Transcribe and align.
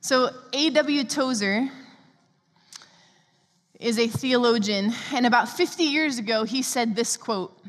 So, 0.00 0.30
A.W. 0.52 1.04
Tozer 1.04 1.68
is 3.80 3.98
a 3.98 4.06
theologian, 4.06 4.92
and 5.12 5.26
about 5.26 5.48
50 5.48 5.82
years 5.82 6.18
ago, 6.18 6.44
he 6.44 6.62
said 6.62 6.94
this 6.94 7.16
quote. 7.16 7.60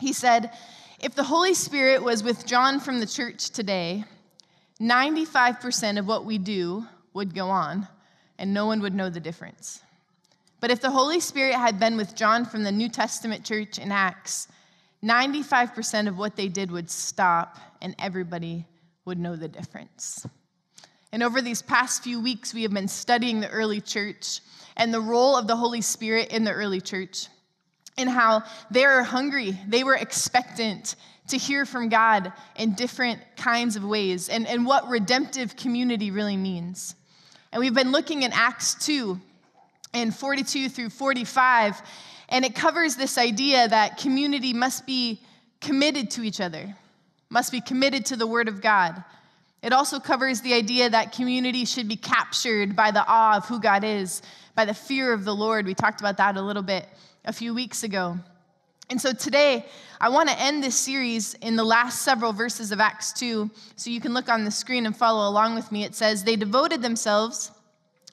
He 0.00 0.14
said, 0.14 0.50
If 0.98 1.14
the 1.14 1.22
Holy 1.22 1.52
Spirit 1.52 2.02
was 2.02 2.22
withdrawn 2.22 2.80
from 2.80 3.00
the 3.00 3.06
church 3.06 3.50
today, 3.50 4.04
95% 4.80 5.98
of 5.98 6.06
what 6.06 6.24
we 6.24 6.38
do 6.38 6.86
would 7.12 7.34
go 7.34 7.50
on, 7.50 7.86
and 8.38 8.54
no 8.54 8.64
one 8.64 8.80
would 8.80 8.94
know 8.94 9.10
the 9.10 9.20
difference. 9.20 9.80
But 10.58 10.70
if 10.70 10.80
the 10.80 10.90
Holy 10.90 11.20
Spirit 11.20 11.54
had 11.54 11.78
been 11.78 11.98
withdrawn 11.98 12.46
from 12.46 12.62
the 12.62 12.72
New 12.72 12.88
Testament 12.88 13.44
church 13.44 13.78
in 13.78 13.92
Acts, 13.92 14.48
95% 15.04 16.08
of 16.08 16.16
what 16.16 16.34
they 16.34 16.48
did 16.48 16.70
would 16.70 16.90
stop, 16.90 17.58
and 17.82 17.94
everybody 17.98 18.66
would 19.04 19.18
know 19.18 19.36
the 19.36 19.48
difference. 19.48 20.26
And 21.12 21.22
over 21.22 21.42
these 21.42 21.60
past 21.60 22.02
few 22.02 22.20
weeks, 22.20 22.54
we 22.54 22.62
have 22.62 22.72
been 22.72 22.88
studying 22.88 23.40
the 23.40 23.50
early 23.50 23.82
church 23.82 24.40
and 24.76 24.92
the 24.92 25.00
role 25.00 25.36
of 25.36 25.46
the 25.46 25.56
Holy 25.56 25.82
Spirit 25.82 26.32
in 26.32 26.44
the 26.44 26.52
early 26.52 26.80
church, 26.80 27.28
and 27.98 28.08
how 28.08 28.42
they 28.70 28.84
are 28.84 29.02
hungry, 29.02 29.58
they 29.68 29.84
were 29.84 29.94
expectant 29.94 30.96
to 31.28 31.36
hear 31.36 31.66
from 31.66 31.90
God 31.90 32.32
in 32.56 32.74
different 32.74 33.20
kinds 33.36 33.76
of 33.76 33.84
ways, 33.84 34.28
and, 34.30 34.46
and 34.46 34.66
what 34.66 34.88
redemptive 34.88 35.56
community 35.56 36.10
really 36.10 36.36
means. 36.36 36.94
And 37.52 37.60
we've 37.60 37.74
been 37.74 37.92
looking 37.92 38.22
in 38.22 38.32
Acts 38.32 38.74
2 38.86 39.20
and 39.92 40.14
42 40.14 40.70
through 40.70 40.88
45, 40.88 41.82
and 42.30 42.44
it 42.44 42.54
covers 42.54 42.96
this 42.96 43.18
idea 43.18 43.68
that 43.68 43.98
community 43.98 44.54
must 44.54 44.86
be 44.86 45.20
committed 45.60 46.10
to 46.12 46.22
each 46.22 46.40
other, 46.40 46.74
must 47.28 47.52
be 47.52 47.60
committed 47.60 48.06
to 48.06 48.16
the 48.16 48.26
Word 48.26 48.48
of 48.48 48.62
God. 48.62 49.04
It 49.62 49.72
also 49.72 50.00
covers 50.00 50.40
the 50.40 50.54
idea 50.54 50.90
that 50.90 51.12
community 51.12 51.64
should 51.64 51.88
be 51.88 51.96
captured 51.96 52.74
by 52.74 52.90
the 52.90 53.04
awe 53.06 53.36
of 53.36 53.46
who 53.46 53.60
God 53.60 53.84
is, 53.84 54.20
by 54.56 54.64
the 54.64 54.74
fear 54.74 55.12
of 55.12 55.24
the 55.24 55.34
Lord. 55.34 55.66
We 55.66 55.74
talked 55.74 56.00
about 56.00 56.16
that 56.16 56.36
a 56.36 56.42
little 56.42 56.62
bit 56.62 56.86
a 57.24 57.32
few 57.32 57.54
weeks 57.54 57.84
ago. 57.84 58.18
And 58.90 59.00
so 59.00 59.12
today, 59.12 59.64
I 60.00 60.08
want 60.08 60.28
to 60.28 60.38
end 60.38 60.62
this 60.62 60.74
series 60.74 61.34
in 61.34 61.56
the 61.56 61.64
last 61.64 62.02
several 62.02 62.32
verses 62.32 62.72
of 62.72 62.80
Acts 62.80 63.12
2. 63.12 63.50
So 63.76 63.88
you 63.88 64.00
can 64.00 64.12
look 64.12 64.28
on 64.28 64.44
the 64.44 64.50
screen 64.50 64.84
and 64.84 64.96
follow 64.96 65.30
along 65.30 65.54
with 65.54 65.70
me. 65.70 65.84
It 65.84 65.94
says, 65.94 66.24
They 66.24 66.36
devoted 66.36 66.82
themselves 66.82 67.52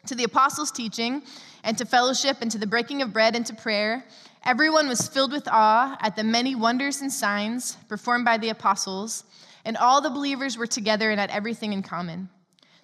to 0.06 0.16
the 0.16 0.24
apostles' 0.24 0.72
teaching 0.72 1.24
and 1.64 1.78
to 1.78 1.86
fellowship 1.86 2.38
and 2.42 2.52
to 2.52 2.58
the 2.58 2.68
breaking 2.68 3.02
of 3.02 3.12
bread 3.12 3.36
and 3.36 3.46
to 3.48 3.54
prayer. 3.54 4.06
Everyone 4.46 4.88
was 4.88 5.08
filled 5.08 5.32
with 5.32 5.48
awe 5.52 5.98
at 6.00 6.16
the 6.16 6.24
many 6.24 6.56
wonders 6.56 7.02
and 7.02 7.12
signs 7.12 7.76
performed 7.90 8.24
by 8.24 8.38
the 8.38 8.50
apostles, 8.50 9.26
and 9.66 9.78
all 9.78 10.02
the 10.02 10.10
believers 10.10 10.58
were 10.58 10.68
together 10.68 11.12
and 11.12 11.20
had 11.20 11.30
everything 11.32 11.74
in 11.74 11.84
common. 11.84 12.30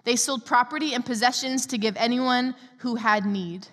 They 0.03 0.15
sold 0.15 0.45
property 0.45 0.93
and 0.93 1.05
possessions 1.05 1.65
to 1.67 1.77
give 1.77 1.97
anyone 1.97 2.55
who 2.77 2.95
had 2.95 3.25
need. 3.25 3.67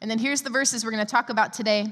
And 0.00 0.10
then 0.10 0.18
here's 0.18 0.42
the 0.42 0.50
verses 0.50 0.84
we're 0.84 0.90
going 0.90 1.04
to 1.04 1.10
talk 1.10 1.30
about 1.30 1.52
today. 1.52 1.86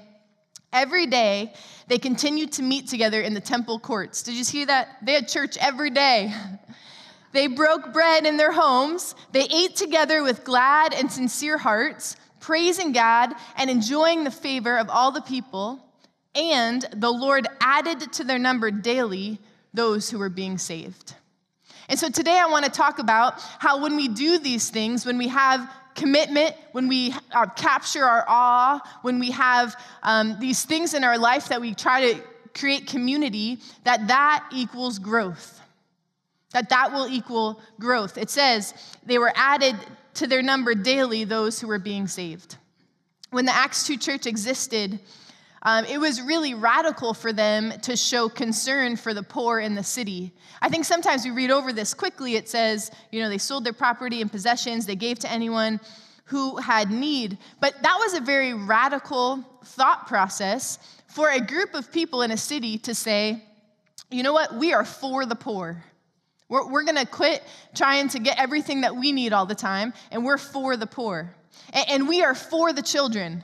Every 0.73 1.07
day, 1.07 1.53
they 1.89 1.99
continued 1.99 2.53
to 2.53 2.63
meet 2.63 2.89
together 2.89 3.21
in 3.21 3.35
the 3.35 3.41
temple 3.41 3.79
courts. 3.79 4.23
Did 4.23 4.35
you 4.35 4.45
see 4.45 4.65
that? 4.65 4.97
They 5.03 5.13
had 5.13 5.29
church 5.29 5.57
every 5.59 5.91
day. 5.91 6.33
They 7.33 7.47
broke 7.47 7.95
bread 7.95 8.27
in 8.27 8.37
their 8.37 8.53
homes. 8.53 9.15
They 9.33 9.45
ate 9.45 9.75
together 9.75 10.23
with 10.23 10.45
glad 10.45 10.93
and 10.93 11.11
sincere 11.11 11.57
hearts, 11.57 12.17
praising 12.41 12.93
God 12.93 13.33
and 13.57 13.71
enjoying 13.71 14.25
the 14.25 14.31
favor 14.31 14.77
of 14.77 14.91
all 14.91 15.13
the 15.13 15.23
people. 15.23 15.83
And 16.35 16.85
the 16.95 17.11
Lord 17.11 17.47
added 17.61 18.13
to 18.13 18.25
their 18.25 18.39
number 18.39 18.71
daily 18.71 19.41
those 19.75 20.11
who 20.11 20.19
were 20.19 20.29
being 20.29 20.59
saved. 20.59 21.15
And 21.89 21.99
so 21.99 22.09
today 22.09 22.39
I 22.39 22.47
want 22.47 22.65
to 22.65 22.71
talk 22.71 22.99
about 22.99 23.41
how 23.59 23.83
when 23.83 23.97
we 23.97 24.09
do 24.09 24.39
these 24.39 24.71
things, 24.71 25.05
when 25.05 25.19
we 25.19 25.29
have 25.29 25.71
commitment, 25.95 26.55
when 26.73 26.89
we 26.89 27.15
uh, 27.33 27.47
capture 27.47 28.05
our 28.05 28.25
awe, 28.27 28.81
when 29.03 29.19
we 29.19 29.31
have 29.31 29.77
um, 30.03 30.37
these 30.41 30.65
things 30.65 30.95
in 30.95 31.05
our 31.05 31.19
life 31.19 31.49
that 31.49 31.61
we 31.61 31.75
try 31.75 32.13
to 32.13 32.23
create 32.55 32.87
community, 32.87 33.59
that 33.85 34.09
that 34.09 34.49
equals 34.53 34.99
growth. 34.99 35.61
That 36.53 36.69
that 36.69 36.93
will 36.93 37.09
equal 37.09 37.61
growth. 37.81 38.19
It 38.19 38.31
says 38.31 38.75
they 39.05 39.19
were 39.19 39.33
added 39.35 39.77
to 40.15 40.27
their 40.27 40.43
number 40.43 40.75
daily 40.75 41.25
those 41.25 41.61
who 41.61 41.67
were 41.67 41.79
being 41.79 42.07
saved. 42.07 42.57
When 43.31 43.47
the 43.47 43.55
Acts 43.55 43.87
2 43.87 43.97
church 43.97 44.27
existed, 44.27 45.01
um, 45.63 45.85
it 45.85 45.99
was 45.99 46.21
really 46.21 46.55
radical 46.55 47.15
for 47.15 47.33
them 47.33 47.73
to 47.83 47.97
show 47.97 48.29
concern 48.29 48.97
for 48.97 49.15
the 49.15 49.23
poor 49.23 49.61
in 49.61 49.75
the 49.75 49.83
city. 49.83 50.33
I 50.61 50.69
think 50.69 50.85
sometimes 50.85 51.25
we 51.25 51.31
read 51.31 51.51
over 51.51 51.73
this 51.73 51.95
quickly. 51.95 52.35
It 52.35 52.49
says, 52.49 52.91
you 53.11 53.21
know, 53.21 53.29
they 53.29 53.39
sold 53.39 53.65
their 53.65 53.73
property 53.73 54.21
and 54.21 54.31
possessions, 54.31 54.87
they 54.87 54.97
gave 54.97 55.21
to 55.21 55.31
anyone 55.31 55.81
who 56.25 56.57
had 56.57 56.91
need. 56.91 57.39
But 57.61 57.81
that 57.83 57.97
was 58.01 58.15
a 58.15 58.21
very 58.21 58.55
radical 58.55 59.45
thought 59.65 60.07
process 60.07 60.79
for 61.07 61.31
a 61.31 61.41
group 61.41 61.75
of 61.75 61.93
people 61.93 62.23
in 62.23 62.31
a 62.31 62.37
city 62.37 62.79
to 62.79 62.95
say, 62.95 63.43
you 64.11 64.23
know 64.23 64.33
what, 64.33 64.55
we 64.55 64.73
are 64.73 64.85
for 64.85 65.27
the 65.27 65.35
poor. 65.35 65.85
We're, 66.49 66.67
we're 66.69 66.85
going 66.85 66.97
to 66.97 67.07
quit 67.07 67.43
trying 67.75 68.09
to 68.09 68.19
get 68.19 68.39
everything 68.39 68.81
that 68.81 68.97
we 68.97 69.13
need 69.13 69.33
all 69.33 69.47
the 69.47 69.55
time, 69.55 69.93
and 70.11 70.25
we're 70.25 70.39
for 70.39 70.77
the 70.77 70.87
poor. 70.87 71.35
And, 71.73 71.91
and 71.91 72.09
we 72.09 72.23
are 72.23 72.35
for 72.35 72.73
the 72.73 72.83
children. 72.83 73.43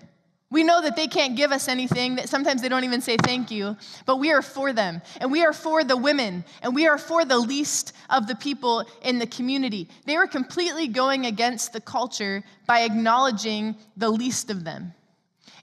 We 0.50 0.64
know 0.64 0.80
that 0.80 0.96
they 0.96 1.08
can't 1.08 1.36
give 1.36 1.52
us 1.52 1.68
anything, 1.68 2.16
that 2.16 2.30
sometimes 2.30 2.62
they 2.62 2.70
don't 2.70 2.84
even 2.84 3.02
say 3.02 3.18
thank 3.18 3.50
you, 3.50 3.76
but 4.06 4.16
we 4.16 4.32
are 4.32 4.40
for 4.40 4.72
them. 4.72 5.02
And 5.20 5.30
we 5.30 5.44
are 5.44 5.52
for 5.52 5.84
the 5.84 5.96
women, 5.96 6.42
and 6.62 6.74
we 6.74 6.86
are 6.86 6.96
for 6.96 7.26
the 7.26 7.38
least 7.38 7.92
of 8.08 8.26
the 8.26 8.34
people 8.34 8.86
in 9.02 9.18
the 9.18 9.26
community. 9.26 9.88
They 10.06 10.16
were 10.16 10.26
completely 10.26 10.88
going 10.88 11.26
against 11.26 11.74
the 11.74 11.82
culture 11.82 12.42
by 12.66 12.80
acknowledging 12.80 13.76
the 13.98 14.08
least 14.08 14.50
of 14.50 14.64
them. 14.64 14.94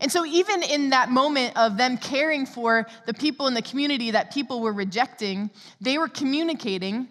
And 0.01 0.11
so, 0.11 0.23
even 0.25 0.61
in 0.61 0.89
that 0.89 1.09
moment 1.09 1.57
of 1.57 1.77
them 1.77 1.97
caring 1.97 2.45
for 2.45 2.85
the 3.07 3.13
people 3.13 3.47
in 3.47 3.53
the 3.53 3.61
community 3.61 4.11
that 4.11 4.33
people 4.33 4.59
were 4.61 4.73
rejecting, 4.73 5.49
they 5.81 5.97
were 5.97 6.09
communicating 6.09 7.07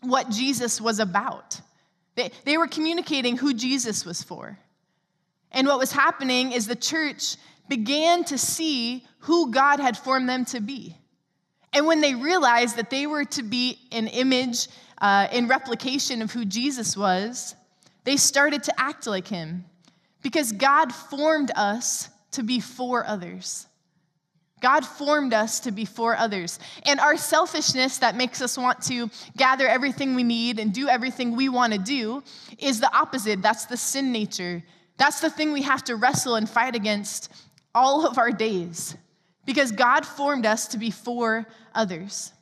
what 0.00 0.30
Jesus 0.30 0.80
was 0.80 1.00
about. 1.00 1.60
They, 2.14 2.30
they 2.44 2.56
were 2.56 2.66
communicating 2.66 3.36
who 3.36 3.52
Jesus 3.52 4.06
was 4.06 4.22
for. 4.22 4.58
And 5.52 5.66
what 5.66 5.78
was 5.78 5.92
happening 5.92 6.52
is 6.52 6.66
the 6.66 6.76
church 6.76 7.36
began 7.68 8.24
to 8.24 8.38
see 8.38 9.04
who 9.20 9.50
God 9.50 9.80
had 9.80 9.96
formed 9.96 10.28
them 10.28 10.44
to 10.46 10.60
be. 10.60 10.96
And 11.72 11.86
when 11.86 12.00
they 12.00 12.14
realized 12.14 12.76
that 12.76 12.90
they 12.90 13.06
were 13.06 13.24
to 13.26 13.42
be 13.42 13.78
an 13.92 14.08
image 14.08 14.68
uh, 15.00 15.28
in 15.32 15.48
replication 15.48 16.20
of 16.20 16.32
who 16.32 16.44
Jesus 16.44 16.96
was, 16.96 17.54
they 18.04 18.16
started 18.16 18.64
to 18.64 18.80
act 18.80 19.06
like 19.06 19.28
him 19.28 19.64
because 20.22 20.52
God 20.52 20.92
formed 20.92 21.52
us 21.54 22.08
to 22.32 22.42
be 22.42 22.60
for 22.60 23.06
others. 23.06 23.66
God 24.60 24.84
formed 24.84 25.32
us 25.32 25.60
to 25.60 25.70
be 25.70 25.84
for 25.84 26.16
others. 26.16 26.58
And 26.84 27.00
our 27.00 27.16
selfishness 27.16 27.98
that 27.98 28.14
makes 28.14 28.42
us 28.42 28.58
want 28.58 28.82
to 28.82 29.08
gather 29.36 29.66
everything 29.66 30.14
we 30.14 30.22
need 30.22 30.58
and 30.58 30.72
do 30.72 30.88
everything 30.88 31.34
we 31.34 31.48
want 31.48 31.72
to 31.72 31.78
do 31.78 32.22
is 32.58 32.80
the 32.80 32.94
opposite. 32.94 33.40
That's 33.40 33.66
the 33.66 33.76
sin 33.76 34.12
nature 34.12 34.62
that's 35.00 35.20
the 35.20 35.30
thing 35.30 35.52
we 35.52 35.62
have 35.62 35.82
to 35.84 35.96
wrestle 35.96 36.34
and 36.34 36.48
fight 36.48 36.76
against 36.76 37.32
all 37.74 38.06
of 38.06 38.18
our 38.18 38.30
days 38.30 38.94
because 39.46 39.72
God 39.72 40.04
formed 40.04 40.44
us 40.44 40.68
to 40.68 40.78
be 40.78 40.90
for 40.90 41.46
others. 41.74 42.32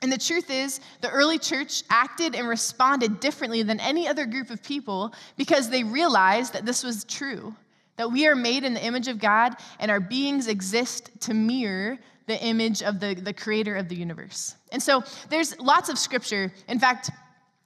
And 0.00 0.12
the 0.12 0.18
truth 0.18 0.48
is, 0.48 0.80
the 1.00 1.10
early 1.10 1.40
church 1.40 1.82
acted 1.90 2.36
and 2.36 2.46
responded 2.46 3.18
differently 3.18 3.64
than 3.64 3.80
any 3.80 4.06
other 4.06 4.26
group 4.26 4.50
of 4.50 4.62
people 4.62 5.12
because 5.36 5.70
they 5.70 5.82
realized 5.82 6.52
that 6.52 6.64
this 6.64 6.84
was 6.84 7.02
true 7.02 7.52
that 7.96 8.12
we 8.12 8.28
are 8.28 8.36
made 8.36 8.62
in 8.62 8.74
the 8.74 8.84
image 8.84 9.08
of 9.08 9.18
God 9.18 9.56
and 9.80 9.90
our 9.90 9.98
beings 9.98 10.46
exist 10.46 11.10
to 11.22 11.34
mirror 11.34 11.98
the 12.28 12.40
image 12.40 12.80
of 12.80 13.00
the, 13.00 13.14
the 13.14 13.32
creator 13.32 13.74
of 13.74 13.88
the 13.88 13.96
universe. 13.96 14.54
And 14.70 14.80
so 14.80 15.02
there's 15.30 15.58
lots 15.58 15.88
of 15.88 15.98
scripture. 15.98 16.52
In 16.68 16.78
fact, 16.78 17.10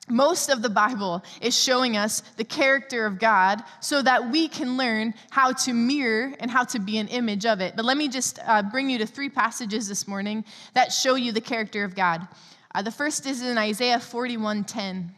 most 0.09 0.49
of 0.49 0.63
the 0.63 0.69
Bible 0.69 1.23
is 1.41 1.57
showing 1.57 1.97
us 1.97 2.21
the 2.37 2.45
character 2.45 3.07
of 3.07 3.19
God 3.19 3.63
so 3.81 4.03
that 4.03 4.31
we 4.31 4.49
can 4.49 4.77
learn 4.77 5.15
how 5.31 5.53
to 5.53 5.73
mirror 5.73 6.35
and 6.41 6.51
how 6.51 6.65
to 6.65 6.81
be 6.81 6.99
an 6.99 7.09
image 7.09 7.47
of 7.47 7.61
it. 7.61 7.77
But 7.77 7.85
let 7.85 7.97
me 7.97 8.09
just 8.09 8.41
uh, 8.45 8.63
bring 8.63 8.91
you 8.91 8.99
to 8.99 9.07
three 9.07 9.29
passages 9.29 9.87
this 9.87 10.09
morning 10.09 10.45
that 10.75 10.93
show 10.93 11.15
you 11.15 11.31
the 11.31 11.41
character 11.41 11.85
of 11.85 11.95
God. 11.95 12.27
Uh, 12.75 12.83
the 12.83 12.91
first 12.91 13.27
is 13.27 13.43
in 13.43 13.57
Isaiah 13.57 13.99
41:10. 13.99 15.13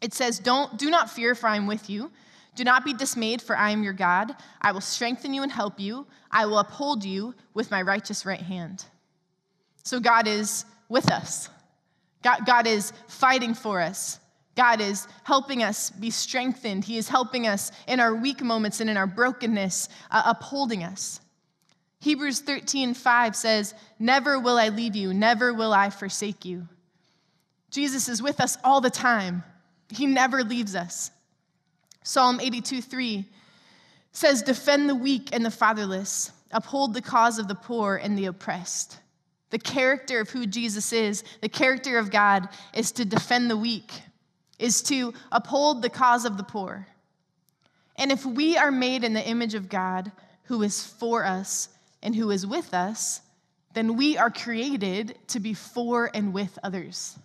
It 0.00 0.14
says, 0.14 0.38
"Don't 0.38 0.78
do 0.78 0.90
not 0.90 1.10
fear, 1.10 1.34
for 1.34 1.48
I 1.48 1.56
am 1.56 1.66
with 1.66 1.90
you. 1.90 2.10
Do 2.54 2.64
not 2.64 2.84
be 2.84 2.94
dismayed, 2.94 3.42
for 3.42 3.56
I 3.56 3.70
am 3.70 3.82
your 3.82 3.92
God. 3.92 4.34
I 4.62 4.72
will 4.72 4.80
strengthen 4.80 5.34
you 5.34 5.42
and 5.42 5.52
help 5.52 5.78
you. 5.78 6.06
I 6.30 6.46
will 6.46 6.58
uphold 6.58 7.04
you 7.04 7.34
with 7.52 7.70
my 7.70 7.82
righteous 7.82 8.24
right 8.24 8.40
hand." 8.40 8.84
So 9.84 10.00
God 10.00 10.26
is 10.26 10.64
with 10.88 11.10
us. 11.10 11.50
God, 12.26 12.44
God 12.44 12.66
is 12.66 12.92
fighting 13.06 13.54
for 13.54 13.80
us. 13.80 14.18
God 14.56 14.80
is 14.80 15.06
helping 15.22 15.62
us 15.62 15.90
be 15.90 16.10
strengthened. 16.10 16.84
He 16.84 16.98
is 16.98 17.08
helping 17.08 17.46
us 17.46 17.70
in 17.86 18.00
our 18.00 18.12
weak 18.12 18.42
moments 18.42 18.80
and 18.80 18.90
in 18.90 18.96
our 18.96 19.06
brokenness, 19.06 19.88
uh, 20.10 20.22
upholding 20.26 20.82
us. 20.82 21.20
Hebrews 22.00 22.40
13, 22.40 22.94
5 22.94 23.36
says, 23.36 23.74
Never 24.00 24.40
will 24.40 24.58
I 24.58 24.70
leave 24.70 24.96
you, 24.96 25.14
never 25.14 25.54
will 25.54 25.72
I 25.72 25.90
forsake 25.90 26.44
you. 26.44 26.66
Jesus 27.70 28.08
is 28.08 28.20
with 28.20 28.40
us 28.40 28.58
all 28.64 28.80
the 28.80 28.90
time. 28.90 29.44
He 29.90 30.06
never 30.06 30.42
leaves 30.42 30.74
us. 30.74 31.12
Psalm 32.02 32.40
82 32.40 32.82
3 32.82 33.24
says, 34.10 34.42
Defend 34.42 34.88
the 34.88 34.96
weak 34.96 35.28
and 35.32 35.44
the 35.44 35.50
fatherless, 35.52 36.32
uphold 36.50 36.92
the 36.92 37.02
cause 37.02 37.38
of 37.38 37.46
the 37.46 37.54
poor 37.54 37.94
and 37.94 38.18
the 38.18 38.26
oppressed. 38.26 38.98
The 39.50 39.58
character 39.58 40.20
of 40.20 40.30
who 40.30 40.46
Jesus 40.46 40.92
is, 40.92 41.22
the 41.40 41.48
character 41.48 41.98
of 41.98 42.10
God, 42.10 42.48
is 42.74 42.92
to 42.92 43.04
defend 43.04 43.50
the 43.50 43.56
weak, 43.56 43.92
is 44.58 44.82
to 44.82 45.14
uphold 45.30 45.82
the 45.82 45.90
cause 45.90 46.24
of 46.24 46.36
the 46.36 46.42
poor. 46.42 46.86
And 47.96 48.10
if 48.10 48.26
we 48.26 48.56
are 48.56 48.70
made 48.70 49.04
in 49.04 49.12
the 49.12 49.26
image 49.26 49.54
of 49.54 49.68
God, 49.68 50.12
who 50.44 50.62
is 50.62 50.84
for 50.84 51.24
us 51.24 51.68
and 52.02 52.14
who 52.14 52.30
is 52.30 52.46
with 52.46 52.74
us, 52.74 53.20
then 53.74 53.96
we 53.96 54.16
are 54.16 54.30
created 54.30 55.18
to 55.28 55.40
be 55.40 55.54
for 55.54 56.10
and 56.14 56.32
with 56.32 56.58
others. 56.62 57.18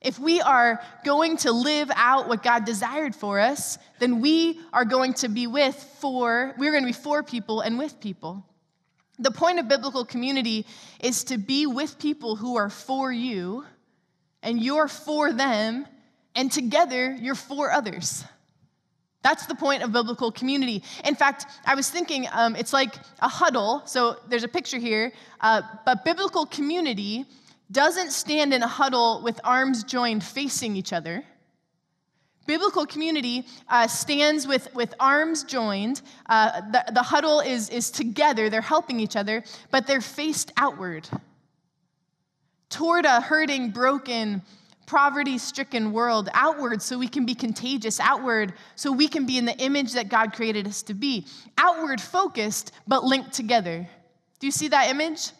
If 0.00 0.18
we 0.18 0.40
are 0.40 0.80
going 1.04 1.36
to 1.38 1.52
live 1.52 1.90
out 1.94 2.28
what 2.28 2.42
God 2.42 2.64
desired 2.64 3.14
for 3.14 3.38
us, 3.38 3.76
then 3.98 4.20
we 4.20 4.60
are 4.72 4.84
going 4.84 5.12
to 5.14 5.28
be 5.28 5.46
with 5.46 5.74
for, 6.00 6.54
we're 6.56 6.70
going 6.70 6.84
to 6.84 6.86
be 6.86 6.92
for 6.92 7.22
people 7.22 7.60
and 7.60 7.78
with 7.78 8.00
people. 8.00 8.44
The 9.20 9.30
point 9.30 9.58
of 9.58 9.68
biblical 9.68 10.04
community 10.04 10.66
is 10.98 11.24
to 11.24 11.36
be 11.36 11.66
with 11.66 11.98
people 11.98 12.36
who 12.36 12.56
are 12.56 12.70
for 12.70 13.12
you, 13.12 13.64
and 14.42 14.58
you're 14.60 14.88
for 14.88 15.32
them, 15.32 15.86
and 16.34 16.50
together 16.50 17.14
you're 17.20 17.34
for 17.34 17.70
others. 17.70 18.24
That's 19.22 19.44
the 19.44 19.54
point 19.54 19.82
of 19.82 19.92
biblical 19.92 20.32
community. 20.32 20.82
In 21.04 21.14
fact, 21.14 21.44
I 21.66 21.74
was 21.74 21.90
thinking 21.90 22.26
um, 22.32 22.56
it's 22.56 22.72
like 22.72 22.94
a 23.20 23.28
huddle. 23.28 23.82
So 23.84 24.16
there's 24.28 24.44
a 24.44 24.48
picture 24.48 24.78
here, 24.78 25.12
uh, 25.42 25.60
but 25.84 26.04
biblical 26.04 26.46
community 26.46 27.26
doesn't 27.70 28.12
stand 28.12 28.54
in 28.54 28.62
a 28.62 28.66
huddle 28.66 29.20
with 29.22 29.38
arms 29.44 29.84
joined 29.84 30.24
facing 30.24 30.74
each 30.76 30.94
other. 30.94 31.22
Biblical 32.50 32.84
community 32.84 33.46
uh, 33.68 33.86
stands 33.86 34.44
with, 34.44 34.74
with 34.74 34.92
arms 34.98 35.44
joined. 35.44 36.02
Uh, 36.28 36.60
the, 36.72 36.84
the 36.94 37.02
huddle 37.02 37.38
is, 37.38 37.70
is 37.70 37.92
together, 37.92 38.50
they're 38.50 38.60
helping 38.60 38.98
each 38.98 39.14
other, 39.14 39.44
but 39.70 39.86
they're 39.86 40.00
faced 40.00 40.50
outward 40.56 41.08
toward 42.68 43.04
a 43.04 43.20
hurting, 43.20 43.70
broken, 43.70 44.42
poverty 44.86 45.38
stricken 45.38 45.92
world, 45.92 46.28
outward 46.34 46.82
so 46.82 46.98
we 46.98 47.06
can 47.06 47.24
be 47.24 47.36
contagious, 47.36 48.00
outward 48.00 48.52
so 48.74 48.90
we 48.90 49.06
can 49.06 49.26
be 49.26 49.38
in 49.38 49.44
the 49.44 49.56
image 49.58 49.92
that 49.92 50.08
God 50.08 50.32
created 50.32 50.66
us 50.66 50.82
to 50.82 50.94
be, 50.94 51.28
outward 51.56 52.00
focused, 52.00 52.72
but 52.84 53.04
linked 53.04 53.32
together. 53.32 53.88
Do 54.40 54.46
you 54.48 54.50
see 54.50 54.66
that 54.66 54.90
image? 54.90 55.30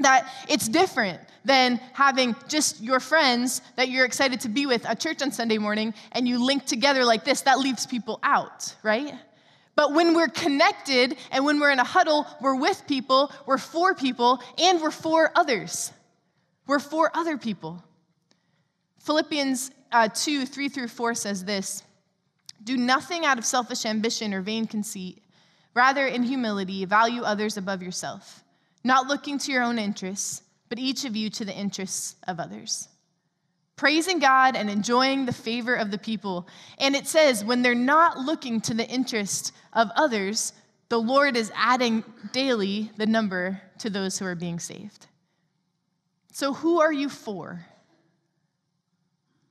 That 0.00 0.30
it's 0.48 0.68
different 0.68 1.20
than 1.44 1.80
having 1.92 2.36
just 2.46 2.80
your 2.80 3.00
friends 3.00 3.62
that 3.76 3.88
you're 3.88 4.04
excited 4.04 4.40
to 4.40 4.48
be 4.48 4.66
with 4.66 4.84
at 4.86 5.00
church 5.00 5.22
on 5.22 5.32
Sunday 5.32 5.58
morning 5.58 5.94
and 6.12 6.28
you 6.28 6.44
link 6.44 6.66
together 6.66 7.04
like 7.04 7.24
this. 7.24 7.42
That 7.42 7.58
leaves 7.58 7.86
people 7.86 8.18
out, 8.22 8.74
right? 8.82 9.14
But 9.74 9.94
when 9.94 10.14
we're 10.14 10.28
connected 10.28 11.16
and 11.30 11.44
when 11.44 11.60
we're 11.60 11.70
in 11.70 11.78
a 11.78 11.84
huddle, 11.84 12.26
we're 12.40 12.56
with 12.56 12.82
people, 12.88 13.32
we're 13.46 13.58
for 13.58 13.94
people, 13.94 14.42
and 14.58 14.80
we're 14.80 14.90
for 14.90 15.30
others. 15.36 15.92
We're 16.66 16.80
for 16.80 17.10
other 17.14 17.38
people. 17.38 17.82
Philippians 18.98 19.70
uh, 19.92 20.08
2 20.08 20.44
3 20.46 20.68
through 20.68 20.88
4 20.88 21.14
says 21.14 21.44
this 21.44 21.82
Do 22.64 22.76
nothing 22.76 23.24
out 23.24 23.38
of 23.38 23.44
selfish 23.44 23.86
ambition 23.86 24.34
or 24.34 24.42
vain 24.42 24.66
conceit. 24.66 25.22
Rather, 25.74 26.06
in 26.06 26.24
humility, 26.24 26.84
value 26.84 27.22
others 27.22 27.56
above 27.56 27.82
yourself, 27.82 28.42
not 28.84 29.06
looking 29.06 29.38
to 29.38 29.52
your 29.52 29.62
own 29.62 29.78
interests, 29.78 30.42
but 30.68 30.78
each 30.78 31.04
of 31.04 31.16
you 31.16 31.30
to 31.30 31.44
the 31.44 31.54
interests 31.54 32.16
of 32.26 32.40
others. 32.40 32.88
Praising 33.76 34.18
God 34.18 34.56
and 34.56 34.68
enjoying 34.68 35.24
the 35.24 35.32
favor 35.32 35.74
of 35.74 35.90
the 35.90 35.98
people. 35.98 36.48
And 36.78 36.96
it 36.96 37.06
says, 37.06 37.44
when 37.44 37.62
they're 37.62 37.74
not 37.74 38.18
looking 38.18 38.60
to 38.62 38.74
the 38.74 38.86
interest 38.86 39.52
of 39.72 39.88
others, 39.94 40.52
the 40.88 41.00
Lord 41.00 41.36
is 41.36 41.52
adding 41.54 42.02
daily 42.32 42.90
the 42.96 43.06
number 43.06 43.60
to 43.78 43.90
those 43.90 44.18
who 44.18 44.24
are 44.24 44.34
being 44.34 44.58
saved. 44.58 45.06
So, 46.32 46.52
who 46.52 46.80
are 46.80 46.92
you 46.92 47.08
for? 47.08 47.64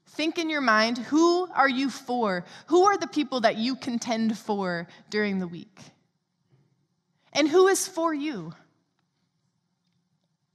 Think 0.08 0.40
in 0.40 0.50
your 0.50 0.62
mind 0.62 0.98
who 0.98 1.48
are 1.54 1.70
you 1.70 1.90
for? 1.90 2.44
Who 2.68 2.86
are 2.86 2.98
the 2.98 3.08
people 3.08 3.42
that 3.42 3.58
you 3.58 3.76
contend 3.76 4.38
for 4.38 4.88
during 5.10 5.40
the 5.40 5.48
week? 5.48 5.80
And 7.34 7.48
who 7.48 7.68
is 7.68 7.88
for 7.88 8.14
you? 8.14 8.54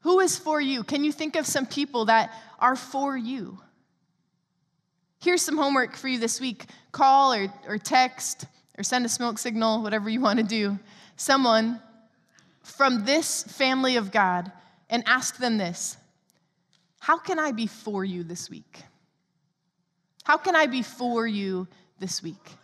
Who 0.03 0.21
is 0.21 0.37
for 0.37 0.61
you? 0.61 0.85
Can 0.85 1.05
you 1.05 1.13
think 1.13 1.37
of 1.37 1.47
some 1.47 1.67
people 1.67 2.07
that 2.07 2.33
are 2.59 2.77
for 2.77 3.17
you? 3.17 3.59
Here's 5.21 5.43
some 5.43 5.57
homework 5.57 5.97
for 5.97 6.09
you 6.09 6.19
this 6.19 6.41
week 6.41 6.67
call 6.91 7.33
or, 7.33 7.53
or 7.67 7.79
text 7.79 8.47
or 8.77 8.83
send 8.83 9.07
a 9.07 9.09
smoke 9.09 9.39
signal, 9.39 9.83
whatever 9.83 10.11
you 10.11 10.21
want 10.21 10.39
to 10.39 10.45
do, 10.45 10.79
someone 11.17 11.81
from 12.63 13.05
this 13.05 13.43
family 13.45 13.97
of 13.97 14.11
God 14.11 14.51
and 14.91 15.03
ask 15.07 15.37
them 15.37 15.59
this 15.59 15.97
How 17.01 17.19
can 17.19 17.39
I 17.39 17.53
be 17.53 17.67
for 17.67 18.05
you 18.05 18.25
this 18.25 18.51
week? 18.51 18.83
How 20.25 20.37
can 20.37 20.57
I 20.57 20.67
be 20.67 20.83
for 20.83 21.27
you 21.27 21.69
this 21.99 22.23
week? 22.23 22.57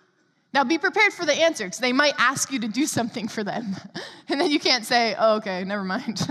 Now, 0.54 0.64
be 0.64 0.78
prepared 0.78 1.12
for 1.12 1.26
the 1.26 1.34
answer 1.34 1.64
because 1.64 1.78
they 1.78 1.92
might 1.92 2.14
ask 2.18 2.50
you 2.50 2.60
to 2.60 2.68
do 2.68 2.86
something 2.86 3.28
for 3.28 3.44
them. 3.44 3.76
And 4.30 4.38
then 4.38 4.50
you 4.50 4.60
can't 4.60 4.84
say, 4.84 5.14
oh, 5.18 5.36
okay, 5.36 5.64
never 5.64 5.84
mind. 5.84 6.20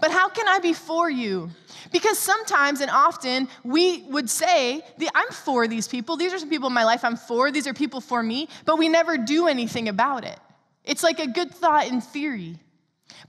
but 0.00 0.10
how 0.10 0.28
can 0.28 0.48
I 0.48 0.58
be 0.58 0.72
for 0.72 1.10
you? 1.10 1.50
Because 1.92 2.18
sometimes 2.18 2.80
and 2.80 2.90
often 2.90 3.48
we 3.64 4.02
would 4.04 4.30
say, 4.30 4.82
I'm 5.14 5.30
for 5.30 5.68
these 5.68 5.88
people. 5.88 6.16
These 6.16 6.32
are 6.32 6.38
some 6.38 6.50
people 6.50 6.68
in 6.68 6.74
my 6.74 6.84
life 6.84 7.04
I'm 7.04 7.16
for. 7.16 7.50
These 7.50 7.66
are 7.66 7.74
people 7.74 8.00
for 8.00 8.22
me. 8.22 8.48
But 8.64 8.78
we 8.78 8.88
never 8.88 9.18
do 9.18 9.48
anything 9.48 9.88
about 9.88 10.24
it. 10.24 10.38
It's 10.84 11.02
like 11.02 11.18
a 11.18 11.26
good 11.26 11.50
thought 11.52 11.88
in 11.88 12.00
theory. 12.00 12.58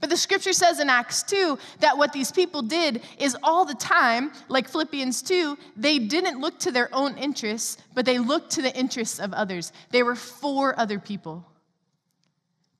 But 0.00 0.10
the 0.10 0.16
scripture 0.16 0.52
says 0.52 0.80
in 0.80 0.88
Acts 0.88 1.22
2 1.24 1.58
that 1.80 1.98
what 1.98 2.12
these 2.12 2.32
people 2.32 2.62
did 2.62 3.02
is 3.18 3.36
all 3.42 3.64
the 3.64 3.74
time, 3.74 4.32
like 4.48 4.68
Philippians 4.68 5.22
2, 5.22 5.58
they 5.76 5.98
didn't 5.98 6.40
look 6.40 6.58
to 6.60 6.72
their 6.72 6.88
own 6.92 7.18
interests, 7.18 7.76
but 7.94 8.06
they 8.06 8.18
looked 8.18 8.52
to 8.52 8.62
the 8.62 8.74
interests 8.76 9.18
of 9.20 9.32
others. 9.32 9.72
They 9.90 10.02
were 10.02 10.16
for 10.16 10.78
other 10.78 10.98
people. 10.98 11.46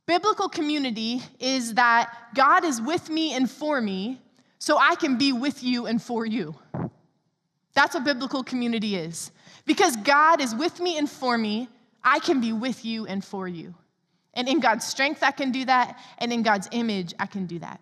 Biblical 0.06 0.48
community 0.48 1.22
is 1.38 1.74
that 1.74 2.12
God 2.34 2.64
is 2.64 2.80
with 2.80 3.08
me 3.08 3.34
and 3.34 3.50
for 3.50 3.80
me, 3.80 4.20
so 4.58 4.78
I 4.78 4.94
can 4.96 5.16
be 5.16 5.32
with 5.32 5.62
you 5.62 5.86
and 5.86 6.00
for 6.00 6.26
you. 6.26 6.54
That's 7.74 7.94
what 7.94 8.04
biblical 8.04 8.42
community 8.42 8.96
is. 8.96 9.30
Because 9.64 9.96
God 9.96 10.40
is 10.40 10.54
with 10.54 10.80
me 10.80 10.98
and 10.98 11.08
for 11.08 11.38
me, 11.38 11.68
I 12.02 12.18
can 12.18 12.40
be 12.40 12.52
with 12.52 12.84
you 12.84 13.06
and 13.06 13.24
for 13.24 13.46
you. 13.46 13.74
And 14.34 14.48
in 14.48 14.60
God's 14.60 14.84
strength, 14.84 15.22
I 15.22 15.30
can 15.30 15.52
do 15.52 15.64
that. 15.66 15.98
And 16.18 16.32
in 16.32 16.42
God's 16.42 16.68
image, 16.72 17.14
I 17.18 17.26
can 17.26 17.46
do 17.46 17.58
that. 17.60 17.80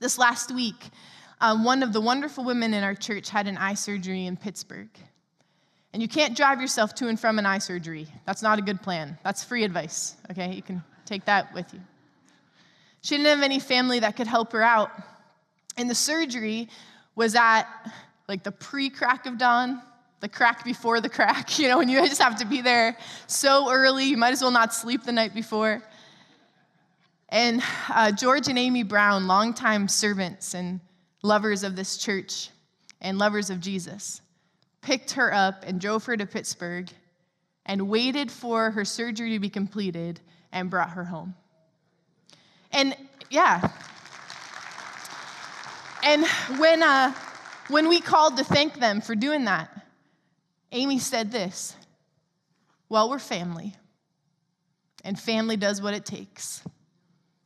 This 0.00 0.18
last 0.18 0.54
week, 0.54 0.90
um, 1.40 1.64
one 1.64 1.82
of 1.82 1.92
the 1.92 2.00
wonderful 2.00 2.44
women 2.44 2.74
in 2.74 2.84
our 2.84 2.94
church 2.94 3.30
had 3.30 3.46
an 3.46 3.56
eye 3.56 3.74
surgery 3.74 4.26
in 4.26 4.36
Pittsburgh. 4.36 4.90
And 5.92 6.02
you 6.02 6.08
can't 6.08 6.36
drive 6.36 6.60
yourself 6.60 6.94
to 6.96 7.08
and 7.08 7.18
from 7.18 7.38
an 7.38 7.46
eye 7.46 7.58
surgery. 7.58 8.06
That's 8.26 8.42
not 8.42 8.58
a 8.58 8.62
good 8.62 8.82
plan. 8.82 9.18
That's 9.24 9.42
free 9.42 9.64
advice, 9.64 10.14
okay? 10.30 10.52
You 10.52 10.62
can 10.62 10.82
take 11.06 11.24
that 11.26 11.52
with 11.54 11.72
you. 11.72 11.80
She 13.02 13.16
didn't 13.16 13.28
have 13.28 13.42
any 13.42 13.60
family 13.60 14.00
that 14.00 14.16
could 14.16 14.26
help 14.26 14.52
her 14.52 14.62
out. 14.62 14.90
And 15.76 15.88
the 15.88 15.94
surgery 15.94 16.68
was 17.14 17.34
at 17.34 17.64
like 18.28 18.42
the 18.42 18.52
pre 18.52 18.90
crack 18.90 19.26
of 19.26 19.38
dawn, 19.38 19.80
the 20.20 20.28
crack 20.28 20.64
before 20.64 21.00
the 21.00 21.08
crack, 21.08 21.58
you 21.58 21.68
know, 21.68 21.80
and 21.80 21.90
you 21.90 22.00
just 22.06 22.20
have 22.20 22.38
to 22.40 22.46
be 22.46 22.60
there 22.60 22.96
so 23.26 23.70
early, 23.70 24.04
you 24.04 24.16
might 24.16 24.32
as 24.32 24.42
well 24.42 24.50
not 24.50 24.74
sleep 24.74 25.04
the 25.04 25.12
night 25.12 25.34
before. 25.34 25.82
And 27.28 27.62
uh, 27.88 28.12
George 28.12 28.48
and 28.48 28.58
Amy 28.58 28.82
Brown, 28.82 29.26
longtime 29.26 29.88
servants 29.88 30.54
and 30.54 30.80
lovers 31.22 31.64
of 31.64 31.74
this 31.74 31.96
church 31.96 32.50
and 33.00 33.18
lovers 33.18 33.50
of 33.50 33.60
Jesus, 33.60 34.20
picked 34.80 35.12
her 35.12 35.32
up 35.34 35.64
and 35.66 35.80
drove 35.80 36.04
her 36.04 36.16
to 36.16 36.24
Pittsburgh 36.24 36.88
and 37.64 37.88
waited 37.88 38.30
for 38.30 38.70
her 38.70 38.84
surgery 38.84 39.32
to 39.32 39.40
be 39.40 39.50
completed 39.50 40.20
and 40.56 40.70
brought 40.70 40.90
her 40.90 41.04
home. 41.04 41.34
And 42.72 42.96
yeah. 43.28 43.70
And 46.02 46.24
when, 46.58 46.82
uh, 46.82 47.12
when 47.68 47.88
we 47.88 48.00
called 48.00 48.38
to 48.38 48.44
thank 48.44 48.80
them 48.80 49.02
for 49.02 49.14
doing 49.14 49.44
that, 49.44 49.68
Amy 50.72 50.98
said 50.98 51.30
this 51.30 51.76
Well, 52.88 53.10
we're 53.10 53.18
family, 53.18 53.74
and 55.04 55.20
family 55.20 55.56
does 55.56 55.82
what 55.82 55.92
it 55.92 56.06
takes. 56.06 56.62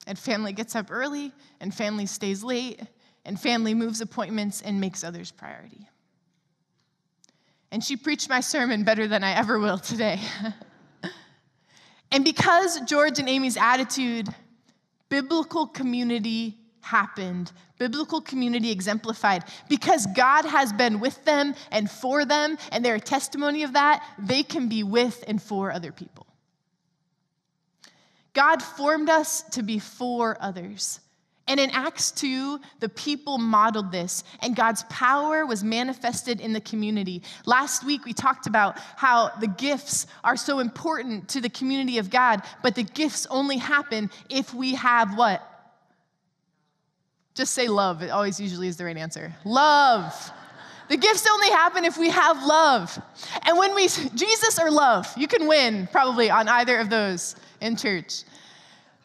And 0.06 0.18
family 0.18 0.52
gets 0.52 0.74
up 0.74 0.90
early, 0.90 1.32
and 1.60 1.74
family 1.74 2.06
stays 2.06 2.42
late, 2.42 2.80
and 3.24 3.38
family 3.38 3.74
moves 3.74 4.00
appointments 4.00 4.62
and 4.62 4.80
makes 4.80 5.04
others 5.04 5.30
priority. 5.30 5.88
And 7.70 7.84
she 7.84 7.96
preached 7.96 8.28
my 8.28 8.40
sermon 8.40 8.82
better 8.84 9.06
than 9.06 9.22
I 9.22 9.32
ever 9.32 9.58
will 9.58 9.78
today. 9.78 10.20
and 12.12 12.24
because 12.24 12.80
George 12.82 13.18
and 13.18 13.28
Amy's 13.28 13.56
attitude, 13.56 14.28
biblical 15.08 15.66
community 15.66 16.56
happened. 16.80 17.52
Biblical 17.78 18.20
community 18.20 18.70
exemplified. 18.70 19.44
Because 19.68 20.06
God 20.16 20.44
has 20.44 20.72
been 20.72 21.00
with 21.00 21.24
them 21.24 21.54
and 21.70 21.90
for 21.90 22.24
them, 22.24 22.58
and 22.72 22.84
they're 22.84 22.96
a 22.96 23.00
testimony 23.00 23.62
of 23.62 23.74
that, 23.74 24.04
they 24.18 24.42
can 24.42 24.68
be 24.68 24.82
with 24.82 25.22
and 25.26 25.40
for 25.40 25.72
other 25.72 25.92
people. 25.92 26.26
God 28.32 28.62
formed 28.62 29.10
us 29.10 29.42
to 29.50 29.62
be 29.62 29.78
for 29.78 30.36
others. 30.40 31.00
And 31.50 31.58
in 31.58 31.70
Acts 31.72 32.12
2, 32.12 32.60
the 32.78 32.88
people 32.88 33.36
modeled 33.36 33.90
this, 33.90 34.22
and 34.40 34.54
God's 34.54 34.84
power 34.84 35.44
was 35.44 35.64
manifested 35.64 36.40
in 36.40 36.52
the 36.52 36.60
community. 36.60 37.24
Last 37.44 37.82
week, 37.82 38.04
we 38.04 38.12
talked 38.12 38.46
about 38.46 38.78
how 38.94 39.30
the 39.40 39.48
gifts 39.48 40.06
are 40.22 40.36
so 40.36 40.60
important 40.60 41.28
to 41.30 41.40
the 41.40 41.50
community 41.50 41.98
of 41.98 42.08
God, 42.08 42.42
but 42.62 42.76
the 42.76 42.84
gifts 42.84 43.26
only 43.30 43.56
happen 43.56 44.12
if 44.28 44.54
we 44.54 44.74
have 44.74 45.18
what? 45.18 45.44
Just 47.34 47.52
say 47.52 47.66
love. 47.66 48.00
It 48.04 48.10
always 48.10 48.38
usually 48.38 48.68
is 48.68 48.76
the 48.76 48.84
right 48.84 48.96
answer. 48.96 49.34
Love. 49.44 50.14
The 50.88 50.98
gifts 50.98 51.26
only 51.28 51.50
happen 51.50 51.84
if 51.84 51.98
we 51.98 52.10
have 52.10 52.46
love. 52.46 52.96
And 53.42 53.58
when 53.58 53.74
we, 53.74 53.88
Jesus 53.88 54.56
or 54.60 54.70
love, 54.70 55.12
you 55.16 55.26
can 55.26 55.48
win 55.48 55.88
probably 55.90 56.30
on 56.30 56.46
either 56.46 56.78
of 56.78 56.90
those 56.90 57.34
in 57.60 57.74
church. 57.76 58.22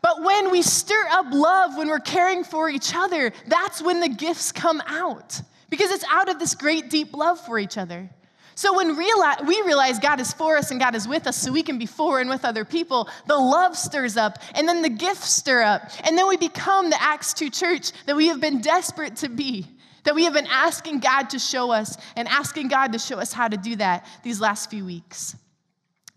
But 0.05 0.21
when 0.21 0.51
we 0.51 0.61
stir 0.61 1.03
up 1.09 1.25
love, 1.31 1.77
when 1.77 1.87
we're 1.87 1.97
caring 1.97 2.43
for 2.43 2.69
each 2.69 2.93
other, 2.95 3.31
that's 3.47 3.81
when 3.81 4.01
the 4.01 4.07
gifts 4.07 4.51
come 4.51 4.79
out 4.85 5.41
because 5.71 5.89
it's 5.89 6.05
out 6.11 6.29
of 6.29 6.37
this 6.37 6.53
great 6.53 6.91
deep 6.91 7.15
love 7.15 7.39
for 7.39 7.57
each 7.57 7.75
other. 7.75 8.07
So 8.53 8.77
when 8.77 8.95
we 8.95 9.61
realize 9.65 9.97
God 9.97 10.19
is 10.19 10.31
for 10.31 10.57
us 10.57 10.69
and 10.69 10.79
God 10.79 10.93
is 10.93 11.07
with 11.07 11.25
us 11.25 11.37
so 11.37 11.51
we 11.51 11.63
can 11.63 11.79
be 11.79 11.87
for 11.87 12.19
and 12.19 12.29
with 12.29 12.45
other 12.45 12.65
people, 12.65 13.09
the 13.25 13.35
love 13.35 13.75
stirs 13.75 14.15
up 14.15 14.37
and 14.53 14.69
then 14.69 14.83
the 14.83 14.89
gifts 14.89 15.27
stir 15.27 15.63
up. 15.63 15.89
And 16.03 16.15
then 16.15 16.27
we 16.27 16.37
become 16.37 16.91
the 16.91 17.01
Acts 17.01 17.33
2 17.33 17.49
church 17.49 17.91
that 18.05 18.15
we 18.15 18.27
have 18.27 18.39
been 18.39 18.61
desperate 18.61 19.15
to 19.17 19.27
be, 19.27 19.65
that 20.03 20.13
we 20.13 20.25
have 20.25 20.33
been 20.33 20.45
asking 20.51 20.99
God 20.99 21.31
to 21.31 21.39
show 21.39 21.71
us 21.71 21.97
and 22.15 22.27
asking 22.27 22.67
God 22.67 22.93
to 22.93 22.99
show 22.99 23.17
us 23.17 23.33
how 23.33 23.47
to 23.47 23.57
do 23.57 23.75
that 23.77 24.05
these 24.21 24.39
last 24.39 24.69
few 24.69 24.85
weeks. 24.85 25.35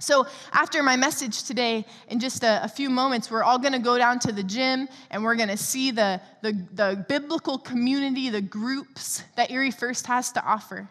So, 0.00 0.28
after 0.52 0.81
my 0.85 0.97
message 0.97 1.43
today, 1.43 1.85
in 2.07 2.21
just 2.21 2.45
a, 2.45 2.62
a 2.62 2.69
few 2.69 2.88
moments, 2.88 3.33
we're 3.33 3.43
all 3.43 3.59
going 3.59 3.73
to 3.73 3.81
go 3.81 3.99
down 3.99 4.21
to 4.21 4.33
the 4.33 4.45
gym 4.45 4.88
and 5.11 5.25
we're 5.25 5.35
going 5.35 5.49
to 5.49 5.57
see 5.57 5.90
the, 5.90 6.21
the, 6.40 6.52
the, 6.73 7.05
biblical 7.09 7.59
community, 7.59 8.31
the 8.31 8.40
groups 8.40 9.25
that 9.37 9.50
Erie 9.50 9.73
First 9.73 10.07
has 10.07 10.31
to 10.33 10.45
offer. 10.45 10.88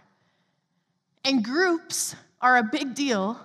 And 1.23 1.41
groups 1.41 2.17
are 2.41 2.57
a 2.57 2.63
big 2.63 2.95
deal 2.95 3.39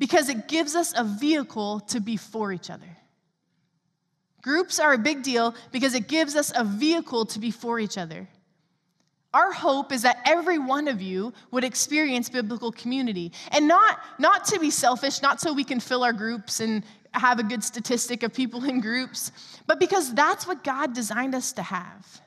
because 0.00 0.28
it 0.28 0.48
gives 0.48 0.74
us 0.74 0.92
a 0.96 1.04
vehicle 1.04 1.78
to 1.80 2.00
be 2.00 2.16
for 2.16 2.50
each 2.52 2.68
other. 2.68 2.96
Groups 4.42 4.80
are 4.80 4.92
a 4.92 4.98
big 4.98 5.22
deal 5.22 5.54
because 5.70 5.94
it 5.94 6.08
gives 6.08 6.34
us 6.34 6.52
a 6.54 6.64
vehicle 6.64 7.26
to 7.26 7.38
be 7.38 7.52
for 7.52 7.78
each 7.78 7.96
other. 7.96 8.28
Our 9.34 9.52
hope 9.52 9.90
is 9.90 10.02
that 10.02 10.18
every 10.24 10.60
one 10.60 10.86
of 10.86 11.02
you 11.02 11.32
would 11.50 11.64
experience 11.64 12.28
biblical 12.28 12.70
community. 12.70 13.32
And 13.50 13.66
not, 13.66 13.98
not 14.20 14.44
to 14.46 14.60
be 14.60 14.70
selfish, 14.70 15.22
not 15.22 15.40
so 15.40 15.52
we 15.52 15.64
can 15.64 15.80
fill 15.80 16.04
our 16.04 16.12
groups 16.12 16.60
and 16.60 16.84
have 17.12 17.40
a 17.40 17.42
good 17.42 17.64
statistic 17.64 18.22
of 18.22 18.32
people 18.32 18.64
in 18.64 18.80
groups, 18.80 19.32
but 19.66 19.80
because 19.80 20.14
that's 20.14 20.46
what 20.46 20.62
God 20.62 20.94
designed 20.94 21.34
us 21.34 21.52
to 21.54 21.62
have. 21.62 22.20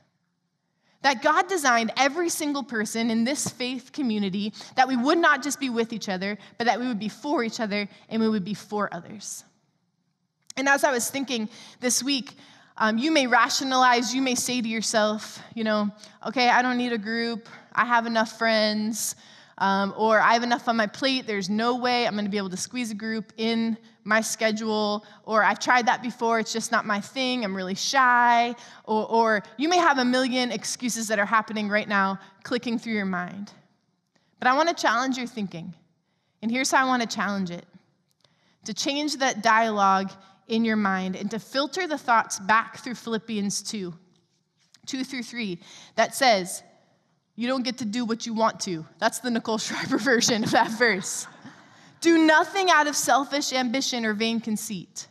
That 1.02 1.22
God 1.22 1.48
designed 1.48 1.94
every 1.96 2.28
single 2.28 2.64
person 2.64 3.10
in 3.10 3.24
this 3.24 3.48
faith 3.48 3.94
community 3.94 4.54
that 4.76 4.90
we 4.90 4.98
would 4.98 5.18
not 5.18 5.42
just 5.44 5.62
be 5.62 5.70
with 5.70 5.94
each 5.94 6.10
other, 6.10 6.38
but 6.58 6.66
that 6.66 6.78
we 6.78 6.88
would 6.88 7.00
be 7.00 7.10
for 7.10 7.42
each 7.42 7.62
other 7.62 7.88
and 8.10 8.22
we 8.22 8.28
would 8.28 8.44
be 8.44 8.54
for 8.54 8.94
others. 8.94 9.46
And 10.58 10.68
as 10.68 10.84
I 10.84 10.92
was 10.92 11.10
thinking 11.10 11.48
this 11.80 12.04
week, 12.04 12.36
um, 12.78 12.98
you 12.98 13.12
may 13.12 13.26
rationalize, 13.26 14.14
you 14.14 14.22
may 14.22 14.36
say 14.36 14.62
to 14.62 14.68
yourself, 14.68 15.40
you 15.56 15.64
know, 15.64 15.90
okay, 16.26 16.50
I 16.50 16.62
don't 16.62 16.78
need 16.78 16.94
a 16.94 16.98
group, 16.98 17.48
I 17.74 17.86
have 17.86 18.06
enough 18.06 18.38
friends, 18.38 19.16
um, 19.58 19.96
or 19.98 20.20
I 20.20 20.34
have 20.34 20.44
enough 20.44 20.68
on 20.68 20.78
my 20.78 20.86
plate, 20.86 21.26
there's 21.26 21.50
no 21.50 21.76
way 21.76 22.06
I'm 22.06 22.16
gonna 22.16 22.30
be 22.30 22.38
able 22.38 22.52
to 22.52 22.58
squeeze 22.58 22.92
a 22.92 22.96
group 22.96 23.34
in 23.38 23.78
my 24.04 24.22
schedule, 24.22 25.06
or 25.26 25.44
I've 25.44 25.60
tried 25.60 25.88
that 25.88 26.04
before, 26.04 26.40
it's 26.40 26.54
just 26.54 26.72
not 26.72 26.86
my 26.86 27.02
thing, 27.02 27.44
I'm 27.44 27.56
really 27.56 27.76
shy, 27.76 28.56
or, 28.84 29.10
or 29.10 29.44
you 29.58 29.68
may 29.70 29.78
have 29.78 29.98
a 29.98 30.06
million 30.06 30.52
excuses 30.52 31.08
that 31.08 31.18
are 31.18 31.26
happening 31.26 31.70
right 31.70 31.88
now 31.88 32.20
clicking 32.44 32.78
through 32.78 32.94
your 32.94 33.06
mind. 33.06 33.52
But 34.40 34.48
I 34.48 34.56
wanna 34.56 34.76
challenge 34.76 35.18
your 35.18 35.28
thinking, 35.28 35.74
and 36.44 36.52
here's 36.52 36.70
how 36.70 36.86
I 36.86 36.88
wanna 36.88 37.08
challenge 37.08 37.50
it 37.50 37.66
to 38.66 38.74
change 38.74 39.18
that 39.18 39.42
dialogue 39.42 40.12
in 40.48 40.66
your 40.66 40.76
mind 40.76 41.16
and 41.16 41.30
to 41.32 41.40
filter 41.40 41.88
the 41.88 41.98
thoughts 41.98 42.40
back 42.40 42.78
through 42.78 42.96
Philippians 42.96 43.62
2, 43.64 43.94
2 44.86 45.04
through 45.04 45.24
3, 45.24 45.60
that 45.96 46.16
says, 46.16 46.64
You 47.36 47.48
don't 47.48 47.64
get 47.64 47.80
to 47.80 47.86
do 47.86 48.06
what 48.06 48.26
you 48.26 48.34
want 48.34 48.60
to. 48.62 48.86
That's 49.00 49.20
the 49.20 49.32
Nicole 49.32 49.58
Schreiber 49.58 49.98
version 49.98 50.44
of 50.44 50.52
that 50.52 50.72
verse. 50.72 51.28
Do 52.00 52.26
nothing 52.26 52.70
out 52.70 52.88
of 52.88 52.96
selfish 52.96 53.54
ambition 53.54 54.06
or 54.06 54.14
vain 54.14 54.40
conceit. 54.40 55.08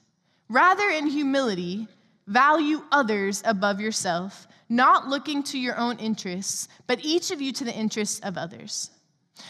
Rather, 0.49 0.89
in 0.89 1.09
humility, 1.09 1.89
value 2.27 2.83
others 2.93 3.43
above 3.45 3.81
yourself, 3.81 4.47
not 4.69 5.09
looking 5.09 5.43
to 5.45 5.59
your 5.59 5.77
own 5.77 5.99
interests, 5.99 6.69
but 6.87 7.05
each 7.05 7.31
of 7.31 7.41
you 7.41 7.53
to 7.53 7.65
the 7.65 7.75
interests 7.75 8.21
of 8.21 8.39
others. 8.39 8.91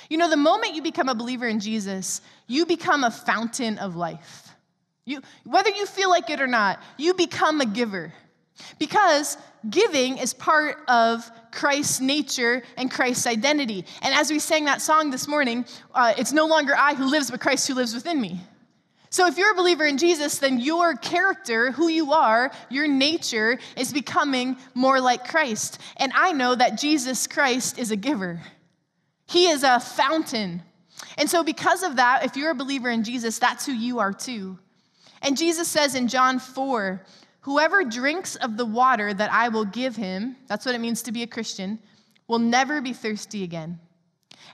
You 0.09 0.19
know, 0.19 0.29
the 0.29 0.37
moment 0.37 0.75
you 0.75 0.83
become 0.83 1.09
a 1.09 1.15
believer 1.15 1.47
in 1.47 1.61
Jesus, 1.61 2.21
you 2.47 2.67
become 2.67 3.05
a 3.05 3.11
fountain 3.11 3.79
of 3.79 3.97
life. 3.97 4.46
You, 5.07 5.23
whether 5.45 5.71
you 5.71 5.87
feel 5.87 6.11
like 6.11 6.29
it 6.31 6.41
or 6.41 6.49
not, 6.49 6.83
you 6.99 7.15
become 7.15 7.61
a 7.61 7.67
giver. 7.67 8.13
Because 8.79 9.39
giving 9.69 10.19
is 10.19 10.35
part 10.35 10.79
of 10.89 11.31
Christ's 11.53 12.01
nature 12.01 12.63
and 12.77 12.91
Christ's 12.91 13.27
identity. 13.27 13.85
And 14.03 14.15
as 14.15 14.31
we 14.31 14.39
sang 14.39 14.65
that 14.65 14.83
song 14.83 15.11
this 15.11 15.29
morning, 15.29 15.65
uh, 15.95 16.15
it's 16.19 16.33
no 16.33 16.47
longer 16.47 16.75
I 16.77 16.95
who 16.95 17.09
lives, 17.09 17.31
but 17.31 17.41
Christ 17.41 17.69
who 17.69 17.75
lives 17.75 17.95
within 17.95 18.21
me. 18.21 18.41
So 19.11 19.27
if 19.27 19.39
you're 19.39 19.53
a 19.53 19.57
believer 19.57 19.87
in 19.87 19.99
Jesus, 19.99 20.39
then 20.39 20.59
your 20.59 20.95
character, 20.97 21.71
who 21.71 21.89
you 21.89 22.13
are, 22.13 22.51
your 22.69 22.89
nature 22.89 23.59
is 23.77 23.93
becoming 23.93 24.57
more 24.75 25.01
like 25.01 25.29
Christ. 25.29 25.81
And 25.99 26.13
I 26.15 26.33
know 26.33 26.55
that 26.55 26.79
Jesus 26.79 27.27
Christ 27.27 27.79
is 27.79 27.91
a 27.91 27.97
giver, 27.97 28.41
He 29.29 29.49
is 29.49 29.63
a 29.63 29.79
fountain. 29.81 30.63
And 31.19 31.29
so, 31.29 31.45
because 31.45 31.83
of 31.83 31.97
that, 31.97 32.25
if 32.25 32.37
you're 32.37 32.51
a 32.51 32.55
believer 32.55 32.91
in 32.91 33.05
Jesus, 33.05 33.39
that's 33.39 33.67
who 33.67 33.73
you 33.73 33.99
are 33.99 34.13
too. 34.13 34.59
And 35.27 35.37
Jesus 35.37 35.67
says 35.67 35.97
in 35.97 36.07
John 36.07 36.39
4 36.39 37.03
Whoever 37.41 37.83
drinks 37.83 38.37
of 38.37 38.57
the 38.57 38.65
water 38.65 39.13
that 39.13 39.33
I 39.33 39.49
will 39.49 39.65
give 39.65 39.97
him, 39.97 40.37
that's 40.47 40.65
what 40.65 40.77
it 40.77 40.81
means 40.81 41.03
to 41.03 41.13
be 41.13 41.25
a 41.25 41.27
Christian, 41.27 41.81
will 42.29 42.39
never 42.39 42.81
be 42.81 42.93
thirsty 42.93 43.43
again. 43.43 43.81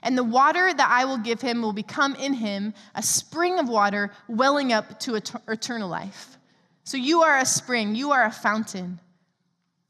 And 0.01 0.17
the 0.17 0.23
water 0.23 0.73
that 0.73 0.89
I 0.89 1.05
will 1.05 1.19
give 1.19 1.41
him 1.41 1.61
will 1.61 1.73
become 1.73 2.15
in 2.15 2.33
him 2.33 2.73
a 2.95 3.03
spring 3.03 3.59
of 3.59 3.69
water 3.69 4.11
welling 4.27 4.73
up 4.73 4.99
to 5.01 5.15
eternal 5.47 5.89
life. 5.89 6.37
So 6.83 6.97
you 6.97 7.21
are 7.21 7.37
a 7.37 7.45
spring, 7.45 7.93
you 7.93 8.11
are 8.11 8.25
a 8.25 8.31
fountain. 8.31 8.99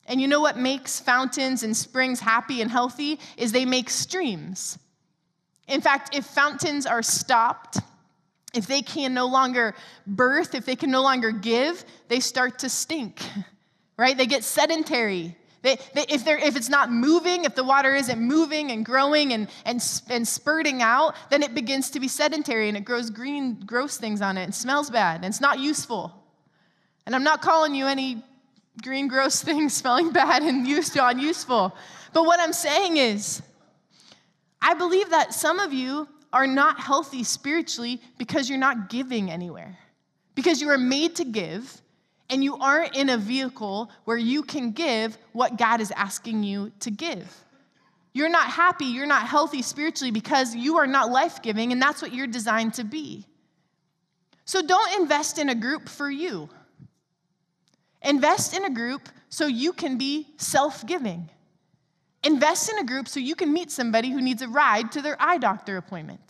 And 0.05 0.19
you 0.19 0.27
know 0.27 0.41
what 0.41 0.57
makes 0.57 0.99
fountains 0.99 1.63
and 1.63 1.75
springs 1.75 2.19
happy 2.19 2.61
and 2.61 2.69
healthy 2.69 3.19
is 3.37 3.53
they 3.53 3.65
make 3.65 3.89
streams. 3.89 4.77
In 5.67 5.79
fact, 5.79 6.13
if 6.13 6.25
fountains 6.25 6.85
are 6.85 7.01
stopped, 7.01 7.79
if 8.53 8.67
they 8.67 8.81
can 8.81 9.13
no 9.13 9.27
longer 9.27 9.75
birth, 10.05 10.55
if 10.55 10.65
they 10.65 10.75
can 10.75 10.91
no 10.91 11.01
longer 11.01 11.31
give, 11.31 11.83
they 12.07 12.19
start 12.19 12.59
to 12.59 12.69
stink, 12.69 13.21
right? 13.97 14.15
They 14.15 14.27
get 14.27 14.43
sedentary. 14.43 15.35
They, 15.63 15.77
they, 15.93 16.05
if, 16.09 16.27
if 16.27 16.55
it's 16.55 16.69
not 16.69 16.91
moving, 16.91 17.45
if 17.45 17.55
the 17.55 17.63
water 17.63 17.95
isn't 17.95 18.19
moving 18.19 18.71
and 18.71 18.85
growing 18.85 19.31
and, 19.31 19.47
and, 19.65 19.81
and 20.09 20.27
spurting 20.27 20.81
out, 20.81 21.15
then 21.29 21.41
it 21.41 21.55
begins 21.55 21.89
to 21.91 21.99
be 21.99 22.09
sedentary 22.09 22.67
and 22.67 22.77
it 22.77 22.83
grows 22.83 23.09
green, 23.09 23.61
gross 23.65 23.97
things 23.97 24.21
on 24.21 24.37
it 24.37 24.43
and 24.43 24.53
smells 24.53 24.89
bad 24.89 25.17
and 25.17 25.25
it's 25.25 25.41
not 25.41 25.59
useful. 25.59 26.13
And 27.05 27.15
I'm 27.15 27.23
not 27.23 27.41
calling 27.41 27.73
you 27.73 27.87
any 27.87 28.23
green, 28.81 29.07
gross 29.07 29.41
things 29.43 29.73
smelling 29.73 30.11
bad 30.11 30.43
and 30.43 30.67
used 30.67 30.97
unuseful. 30.97 31.75
But 32.11 32.25
what 32.25 32.39
I'm 32.39 32.53
saying 32.53 32.97
is, 32.97 33.41
I 34.61 34.73
believe 34.73 35.09
that 35.09 35.33
some 35.33 35.59
of 35.59 35.73
you 35.73 36.07
are 36.33 36.47
not 36.47 36.79
healthy 36.79 37.23
spiritually 37.23 38.01
because 38.17 38.49
you're 38.49 38.59
not 38.59 38.89
giving 38.89 39.31
anywhere. 39.31 39.77
Because 40.35 40.59
you 40.59 40.69
are 40.69 40.77
made 40.77 41.15
to 41.17 41.25
give, 41.25 41.81
and 42.29 42.43
you 42.43 42.57
aren't 42.57 42.95
in 42.95 43.09
a 43.09 43.17
vehicle 43.17 43.91
where 44.05 44.17
you 44.17 44.41
can 44.41 44.71
give 44.71 45.17
what 45.33 45.57
God 45.57 45.79
is 45.79 45.91
asking 45.91 46.43
you 46.43 46.71
to 46.79 46.89
give. 46.89 47.31
You're 48.13 48.29
not 48.29 48.47
happy, 48.47 48.85
you're 48.85 49.05
not 49.05 49.27
healthy 49.27 49.61
spiritually 49.61 50.11
because 50.11 50.55
you 50.55 50.77
are 50.77 50.87
not 50.87 51.11
life 51.11 51.41
giving, 51.41 51.71
and 51.71 51.81
that's 51.81 52.01
what 52.01 52.13
you're 52.13 52.27
designed 52.27 52.73
to 52.75 52.83
be. 52.83 53.27
So 54.45 54.61
don't 54.61 54.99
invest 54.99 55.37
in 55.37 55.49
a 55.49 55.55
group 55.55 55.87
for 55.87 56.09
you. 56.09 56.49
Invest 58.01 58.55
in 58.55 58.65
a 58.65 58.69
group 58.69 59.07
so 59.29 59.45
you 59.45 59.71
can 59.71 59.97
be 59.97 60.27
self 60.37 60.85
giving. 60.85 61.29
Invest 62.23 62.69
in 62.69 62.79
a 62.79 62.83
group 62.83 63.07
so 63.07 63.19
you 63.19 63.35
can 63.35 63.51
meet 63.51 63.69
somebody 63.69 64.09
who 64.09 64.21
needs 64.21 64.41
a 64.41 64.47
ride 64.47 64.91
to 64.93 65.01
their 65.01 65.17
eye 65.19 65.37
doctor 65.37 65.77
appointment. 65.77 66.21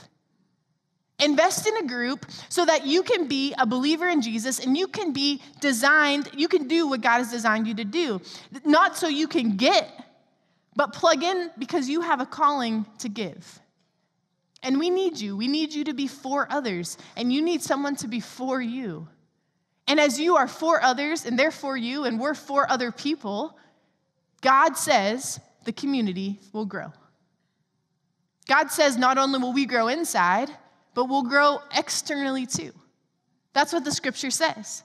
Invest 1.19 1.67
in 1.67 1.77
a 1.77 1.87
group 1.87 2.25
so 2.49 2.65
that 2.65 2.85
you 2.85 3.03
can 3.03 3.27
be 3.27 3.53
a 3.57 3.65
believer 3.65 4.09
in 4.09 4.21
Jesus 4.21 4.59
and 4.59 4.75
you 4.75 4.87
can 4.87 5.13
be 5.13 5.41
designed, 5.61 6.29
you 6.35 6.47
can 6.47 6.67
do 6.67 6.87
what 6.87 7.01
God 7.01 7.19
has 7.19 7.31
designed 7.31 7.67
you 7.67 7.75
to 7.75 7.85
do. 7.85 8.19
Not 8.65 8.97
so 8.97 9.07
you 9.07 9.27
can 9.27 9.55
get, 9.55 9.89
but 10.75 10.93
plug 10.93 11.23
in 11.23 11.51
because 11.57 11.87
you 11.87 12.01
have 12.01 12.19
a 12.19 12.25
calling 12.25 12.85
to 12.99 13.09
give. 13.09 13.59
And 14.63 14.79
we 14.79 14.89
need 14.89 15.19
you. 15.19 15.37
We 15.37 15.47
need 15.47 15.73
you 15.73 15.83
to 15.85 15.93
be 15.93 16.07
for 16.07 16.47
others, 16.49 16.97
and 17.17 17.31
you 17.31 17.41
need 17.41 17.61
someone 17.61 17.97
to 17.97 18.07
be 18.07 18.21
for 18.21 18.61
you. 18.61 19.07
And 19.87 19.99
as 19.99 20.19
you 20.19 20.37
are 20.37 20.47
for 20.47 20.81
others, 20.81 21.25
and 21.25 21.37
they're 21.37 21.51
for 21.51 21.75
you, 21.75 22.05
and 22.05 22.19
we're 22.19 22.33
for 22.33 22.69
other 22.71 22.91
people, 22.91 23.57
God 24.41 24.77
says 24.77 25.39
the 25.65 25.73
community 25.73 26.39
will 26.51 26.65
grow. 26.65 26.91
God 28.47 28.71
says 28.71 28.97
not 28.97 29.17
only 29.17 29.39
will 29.39 29.53
we 29.53 29.65
grow 29.65 29.87
inside, 29.87 30.49
but 30.93 31.05
we'll 31.05 31.23
grow 31.23 31.59
externally 31.75 32.45
too. 32.45 32.71
That's 33.53 33.71
what 33.71 33.85
the 33.85 33.91
scripture 33.91 34.31
says. 34.31 34.83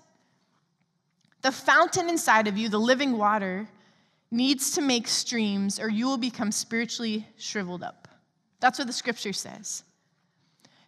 The 1.42 1.52
fountain 1.52 2.08
inside 2.08 2.48
of 2.48 2.56
you, 2.56 2.68
the 2.68 2.78
living 2.78 3.16
water, 3.16 3.68
needs 4.30 4.72
to 4.72 4.82
make 4.82 5.08
streams, 5.08 5.80
or 5.80 5.88
you 5.88 6.06
will 6.06 6.18
become 6.18 6.52
spiritually 6.52 7.26
shriveled 7.36 7.82
up. 7.82 8.08
That's 8.60 8.78
what 8.78 8.86
the 8.86 8.92
scripture 8.92 9.32
says. 9.32 9.84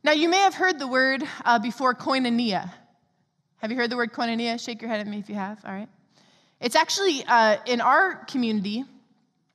Now, 0.03 0.13
you 0.13 0.29
may 0.29 0.39
have 0.39 0.55
heard 0.55 0.79
the 0.79 0.89
word 0.89 1.23
uh, 1.45 1.59
before 1.59 1.95
koinonia. 1.95 2.71
Have 3.59 3.71
you 3.71 3.77
heard 3.77 3.91
the 3.91 3.97
word 3.97 4.13
koinonia? 4.13 4.63
Shake 4.63 4.81
your 4.83 4.91
head 4.91 5.01
at 5.01 5.07
me 5.07 5.19
if 5.19 5.29
you 5.29 5.35
have. 5.35 5.63
All 5.65 5.73
right. 5.73 5.89
It's 6.61 6.77
actually 6.77 7.25
uh, 7.27 7.57
in 7.67 7.81
our 7.81 8.25
community, 8.25 8.85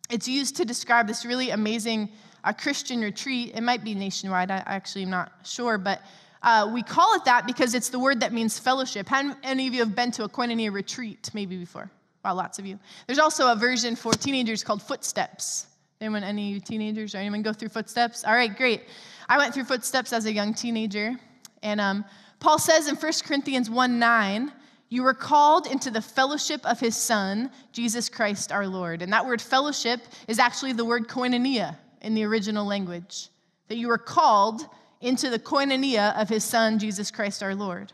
it's 0.09 0.27
used 0.27 0.55
to 0.57 0.65
describe 0.65 1.07
this 1.07 1.25
really 1.25 1.49
amazing 1.49 2.09
uh, 2.43 2.53
Christian 2.53 3.01
retreat. 3.01 3.53
It 3.55 3.61
might 3.61 3.83
be 3.83 3.95
nationwide, 3.95 4.51
I 4.51 4.63
actually 4.65 5.03
am 5.03 5.09
not 5.09 5.31
sure, 5.43 5.77
but 5.77 6.01
uh, 6.43 6.69
we 6.71 6.83
call 6.83 7.15
it 7.15 7.25
that 7.25 7.47
because 7.47 7.73
it's 7.73 7.89
the 7.89 7.99
word 7.99 8.19
that 8.19 8.31
means 8.31 8.59
fellowship. 8.59 9.07
How 9.07 9.35
many 9.43 9.67
of 9.67 9.73
you 9.73 9.79
have 9.79 9.95
been 9.95 10.11
to 10.11 10.23
a 10.23 10.29
koinonia 10.29 10.71
retreat 10.71 11.31
maybe 11.33 11.57
before? 11.57 11.89
Wow, 12.23 12.35
lots 12.35 12.59
of 12.59 12.65
you. 12.65 12.79
There's 13.07 13.19
also 13.19 13.51
a 13.51 13.55
version 13.55 13.95
for 13.95 14.11
teenagers 14.13 14.63
called 14.63 14.81
Footsteps. 14.81 15.67
Anyone, 16.01 16.23
any 16.23 16.59
teenagers 16.59 17.15
or 17.15 17.19
anyone 17.19 17.41
go 17.41 17.53
through 17.53 17.69
Footsteps? 17.69 18.23
All 18.23 18.33
right, 18.33 18.55
great. 18.55 18.83
I 19.27 19.37
went 19.37 19.53
through 19.53 19.63
Footsteps 19.63 20.13
as 20.13 20.25
a 20.25 20.31
young 20.31 20.53
teenager. 20.53 21.15
And 21.63 21.81
um, 21.81 22.05
Paul 22.39 22.59
says 22.59 22.87
in 22.87 22.95
1 22.95 23.13
Corinthians 23.25 23.69
1 23.69 23.97
9, 23.97 24.51
you 24.89 25.03
were 25.03 25.13
called 25.13 25.67
into 25.67 25.89
the 25.89 26.01
fellowship 26.01 26.65
of 26.65 26.79
his 26.79 26.95
Son, 26.95 27.49
Jesus 27.71 28.07
Christ 28.07 28.51
our 28.51 28.67
Lord. 28.67 29.01
And 29.01 29.11
that 29.13 29.25
word 29.25 29.41
fellowship 29.41 30.01
is 30.27 30.39
actually 30.39 30.73
the 30.73 30.85
word 30.85 31.07
koinonia 31.07 31.77
in 32.01 32.13
the 32.13 32.23
original 32.23 32.65
language. 32.65 33.29
That 33.67 33.77
you 33.77 33.87
were 33.87 33.97
called 33.97 34.67
into 35.01 35.29
the 35.29 35.39
koinonia 35.39 36.19
of 36.19 36.29
his 36.29 36.43
Son, 36.43 36.77
Jesus 36.77 37.09
Christ 37.09 37.41
our 37.41 37.55
Lord. 37.55 37.93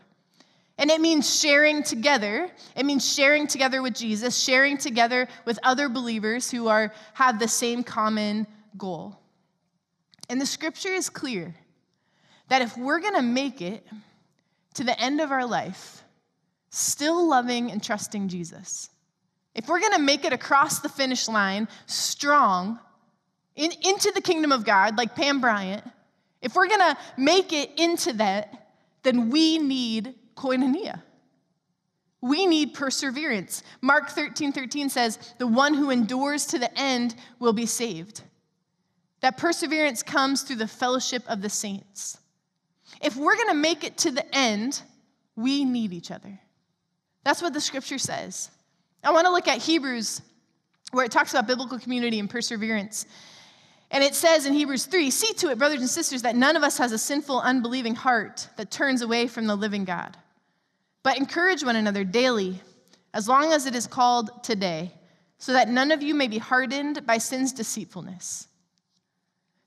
And 0.78 0.90
it 0.90 1.00
means 1.00 1.40
sharing 1.40 1.82
together. 1.82 2.50
It 2.76 2.84
means 2.84 3.10
sharing 3.10 3.46
together 3.46 3.82
with 3.82 3.94
Jesus, 3.94 4.36
sharing 4.36 4.76
together 4.76 5.28
with 5.44 5.58
other 5.62 5.88
believers 5.88 6.50
who 6.50 6.68
are, 6.68 6.92
have 7.14 7.38
the 7.38 7.48
same 7.48 7.82
common 7.82 8.46
goal. 8.76 9.18
And 10.28 10.40
the 10.40 10.46
scripture 10.46 10.92
is 10.92 11.08
clear 11.08 11.54
that 12.48 12.62
if 12.62 12.76
we're 12.76 13.00
going 13.00 13.14
to 13.14 13.22
make 13.22 13.62
it 13.62 13.86
to 14.74 14.84
the 14.84 14.98
end 14.98 15.20
of 15.20 15.30
our 15.30 15.46
life, 15.46 16.01
still 16.72 17.28
loving 17.28 17.70
and 17.70 17.82
trusting 17.82 18.28
Jesus, 18.28 18.90
if 19.54 19.68
we're 19.68 19.80
going 19.80 19.92
to 19.92 19.98
make 20.00 20.24
it 20.24 20.32
across 20.32 20.80
the 20.80 20.88
finish 20.88 21.28
line 21.28 21.68
strong 21.86 22.80
in, 23.54 23.70
into 23.82 24.10
the 24.12 24.20
kingdom 24.20 24.50
of 24.50 24.64
God, 24.64 24.96
like 24.96 25.14
Pam 25.14 25.40
Bryant, 25.40 25.84
if 26.40 26.56
we're 26.56 26.68
going 26.68 26.80
to 26.80 26.96
make 27.16 27.52
it 27.52 27.78
into 27.78 28.14
that, 28.14 28.72
then 29.02 29.30
we 29.30 29.58
need 29.58 30.14
koinonia. 30.36 31.02
We 32.22 32.46
need 32.46 32.72
perseverance. 32.72 33.62
Mark 33.82 34.10
13 34.10 34.52
13 34.52 34.88
says, 34.88 35.34
The 35.38 35.46
one 35.46 35.74
who 35.74 35.90
endures 35.90 36.46
to 36.46 36.58
the 36.58 36.76
end 36.78 37.14
will 37.38 37.52
be 37.52 37.66
saved. 37.66 38.22
That 39.20 39.36
perseverance 39.36 40.02
comes 40.02 40.42
through 40.42 40.56
the 40.56 40.68
fellowship 40.68 41.24
of 41.28 41.42
the 41.42 41.50
saints. 41.50 42.18
If 43.00 43.16
we're 43.16 43.36
going 43.36 43.48
to 43.48 43.54
make 43.54 43.84
it 43.84 43.98
to 43.98 44.10
the 44.10 44.34
end, 44.34 44.82
we 45.36 45.64
need 45.64 45.92
each 45.92 46.10
other. 46.10 46.40
That's 47.24 47.42
what 47.42 47.52
the 47.52 47.60
scripture 47.60 47.98
says. 47.98 48.50
I 49.04 49.12
want 49.12 49.26
to 49.26 49.32
look 49.32 49.48
at 49.48 49.58
Hebrews, 49.58 50.22
where 50.92 51.04
it 51.04 51.12
talks 51.12 51.32
about 51.32 51.46
biblical 51.46 51.78
community 51.78 52.18
and 52.18 52.28
perseverance. 52.28 53.06
And 53.90 54.02
it 54.02 54.14
says 54.14 54.46
in 54.46 54.54
Hebrews 54.54 54.86
3 54.86 55.10
See 55.10 55.32
to 55.34 55.50
it, 55.50 55.58
brothers 55.58 55.80
and 55.80 55.90
sisters, 55.90 56.22
that 56.22 56.36
none 56.36 56.56
of 56.56 56.62
us 56.62 56.78
has 56.78 56.92
a 56.92 56.98
sinful, 56.98 57.40
unbelieving 57.40 57.94
heart 57.94 58.48
that 58.56 58.70
turns 58.70 59.02
away 59.02 59.26
from 59.26 59.46
the 59.46 59.56
living 59.56 59.84
God. 59.84 60.16
But 61.02 61.18
encourage 61.18 61.64
one 61.64 61.76
another 61.76 62.04
daily, 62.04 62.60
as 63.12 63.28
long 63.28 63.52
as 63.52 63.66
it 63.66 63.74
is 63.74 63.86
called 63.86 64.42
today, 64.42 64.92
so 65.38 65.52
that 65.52 65.68
none 65.68 65.90
of 65.90 66.02
you 66.02 66.14
may 66.14 66.28
be 66.28 66.38
hardened 66.38 67.04
by 67.06 67.18
sin's 67.18 67.52
deceitfulness. 67.52 68.46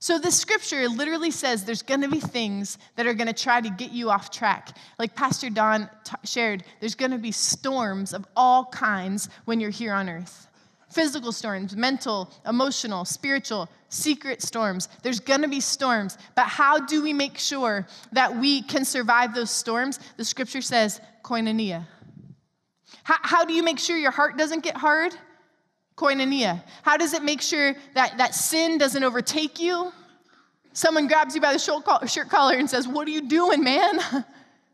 So, 0.05 0.19
this 0.19 0.39
scripture 0.39 0.87
literally 0.87 1.31
says 1.31 1.63
there's 1.63 1.81
gonna 1.81 2.07
be 2.07 2.19
things 2.19 2.77
that 2.95 3.07
are 3.07 3.15
gonna 3.15 3.33
try 3.33 3.59
to 3.59 3.71
get 3.71 3.89
you 3.89 4.11
off 4.11 4.29
track. 4.29 4.77
Like 4.99 5.15
Pastor 5.15 5.49
Don 5.49 5.89
t- 6.03 6.13
shared, 6.23 6.63
there's 6.79 6.93
gonna 6.93 7.17
be 7.17 7.31
storms 7.31 8.13
of 8.13 8.27
all 8.35 8.65
kinds 8.65 9.29
when 9.45 9.59
you're 9.59 9.71
here 9.71 9.93
on 9.93 10.07
earth 10.07 10.47
physical 10.91 11.31
storms, 11.31 11.75
mental, 11.75 12.29
emotional, 12.45 13.03
spiritual, 13.03 13.67
secret 13.89 14.43
storms. 14.43 14.89
There's 15.01 15.19
gonna 15.19 15.47
be 15.47 15.59
storms. 15.59 16.19
But 16.35 16.45
how 16.45 16.77
do 16.77 17.01
we 17.01 17.11
make 17.11 17.39
sure 17.39 17.87
that 18.11 18.37
we 18.37 18.61
can 18.61 18.85
survive 18.85 19.33
those 19.33 19.49
storms? 19.49 19.99
The 20.17 20.23
scripture 20.23 20.61
says, 20.61 21.01
koinonia. 21.23 21.83
How, 23.03 23.17
how 23.23 23.43
do 23.43 23.55
you 23.55 23.63
make 23.63 23.79
sure 23.79 23.97
your 23.97 24.11
heart 24.11 24.37
doesn't 24.37 24.63
get 24.63 24.77
hard? 24.77 25.15
Koinonia. 25.95 26.63
How 26.83 26.97
does 26.97 27.13
it 27.13 27.23
make 27.23 27.41
sure 27.41 27.75
that, 27.93 28.17
that 28.17 28.35
sin 28.35 28.77
doesn't 28.77 29.03
overtake 29.03 29.59
you? 29.59 29.91
Someone 30.73 31.07
grabs 31.07 31.35
you 31.35 31.41
by 31.41 31.53
the 31.53 31.59
shirt 32.07 32.29
collar 32.29 32.55
and 32.55 32.69
says, 32.69 32.87
What 32.87 33.07
are 33.07 33.11
you 33.11 33.21
doing, 33.21 33.63
man? 33.63 33.99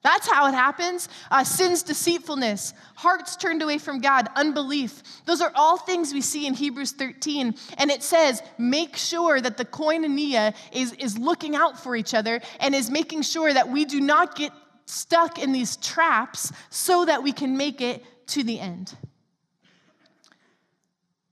That's 0.04 0.28
how 0.28 0.48
it 0.48 0.56
happens. 0.56 1.10
Uh, 1.30 1.44
sin's 1.44 1.84
deceitfulness, 1.84 2.74
hearts 2.96 3.36
turned 3.36 3.62
away 3.62 3.78
from 3.78 4.02
God, 4.02 4.30
unbelief. 4.36 5.04
Those 5.26 5.42
are 5.42 5.52
all 5.54 5.78
things 5.78 6.12
we 6.12 6.22
see 6.22 6.48
in 6.48 6.56
Hebrews 6.56 6.94
13. 6.94 7.54
And 7.78 7.92
it 7.92 8.02
says, 8.02 8.42
make 8.58 8.98
sure 8.98 9.40
that 9.40 9.58
the 9.58 9.66
koinonia 9.66 10.56
is, 10.72 10.94
is 10.94 11.20
looking 11.20 11.56
out 11.56 11.80
for 11.80 11.96
each 11.96 12.16
other 12.16 12.42
and 12.60 12.74
is 12.74 12.90
making 12.90 13.22
sure 13.22 13.54
that 13.54 13.70
we 13.70 13.86
do 13.86 14.02
not 14.02 14.36
get 14.36 14.52
stuck 14.88 15.38
in 15.38 15.52
these 15.52 15.78
traps 15.78 16.52
so 16.72 17.06
that 17.06 17.22
we 17.22 17.32
can 17.32 17.56
make 17.56 17.80
it 17.80 18.04
to 18.30 18.44
the 18.44 18.60
end. 18.60 18.96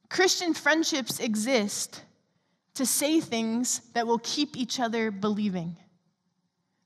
Christian 0.09 0.53
friendships 0.53 1.19
exist 1.19 2.03
to 2.73 2.85
say 2.85 3.19
things 3.19 3.81
that 3.93 4.07
will 4.07 4.19
keep 4.19 4.57
each 4.57 4.79
other 4.79 5.11
believing. 5.11 5.77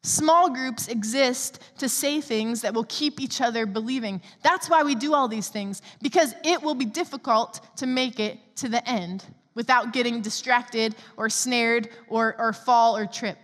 Small 0.03 0.49
groups 0.49 0.89
exist 0.89 1.59
to 1.77 1.87
say 1.87 2.19
things 2.19 2.61
that 2.61 2.73
will 2.73 2.85
keep 2.89 3.21
each 3.21 3.39
other 3.39 3.65
believing. 3.65 4.21
That's 4.41 4.69
why 4.69 4.83
we 4.83 4.95
do 4.95 5.13
all 5.13 5.29
these 5.29 5.47
things, 5.47 5.81
because 6.01 6.33
it 6.43 6.61
will 6.61 6.75
be 6.75 6.85
difficult 6.85 7.61
to 7.77 7.87
make 7.87 8.19
it 8.19 8.37
to 8.57 8.67
the 8.67 8.87
end 8.87 9.23
without 9.55 9.93
getting 9.93 10.21
distracted 10.21 10.95
or 11.15 11.29
snared 11.29 11.89
or, 12.09 12.35
or 12.37 12.51
fall 12.51 12.97
or 12.97 13.05
trip. 13.05 13.37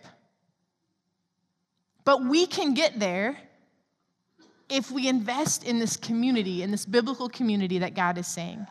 But 2.04 2.26
we 2.26 2.46
can 2.46 2.74
get 2.74 3.00
there 3.00 3.38
if 4.68 4.92
we 4.92 5.08
invest 5.08 5.63
in 5.63 5.80
this 5.80 5.96
community, 5.96 6.62
in 6.62 6.72
this 6.72 6.86
biblical 6.86 7.30
community 7.30 7.80
that 7.80 7.96
God 7.96 8.18
is 8.18 8.28
saying. 8.28 8.68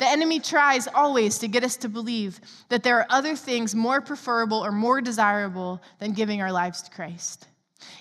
The 0.00 0.08
enemy 0.08 0.40
tries 0.40 0.88
always 0.88 1.36
to 1.38 1.46
get 1.46 1.62
us 1.62 1.76
to 1.76 1.88
believe 1.88 2.40
that 2.70 2.82
there 2.82 2.96
are 2.98 3.06
other 3.10 3.36
things 3.36 3.74
more 3.74 4.00
preferable 4.00 4.64
or 4.64 4.72
more 4.72 5.02
desirable 5.02 5.82
than 5.98 6.14
giving 6.14 6.40
our 6.40 6.50
lives 6.50 6.80
to 6.82 6.90
Christ. 6.90 7.46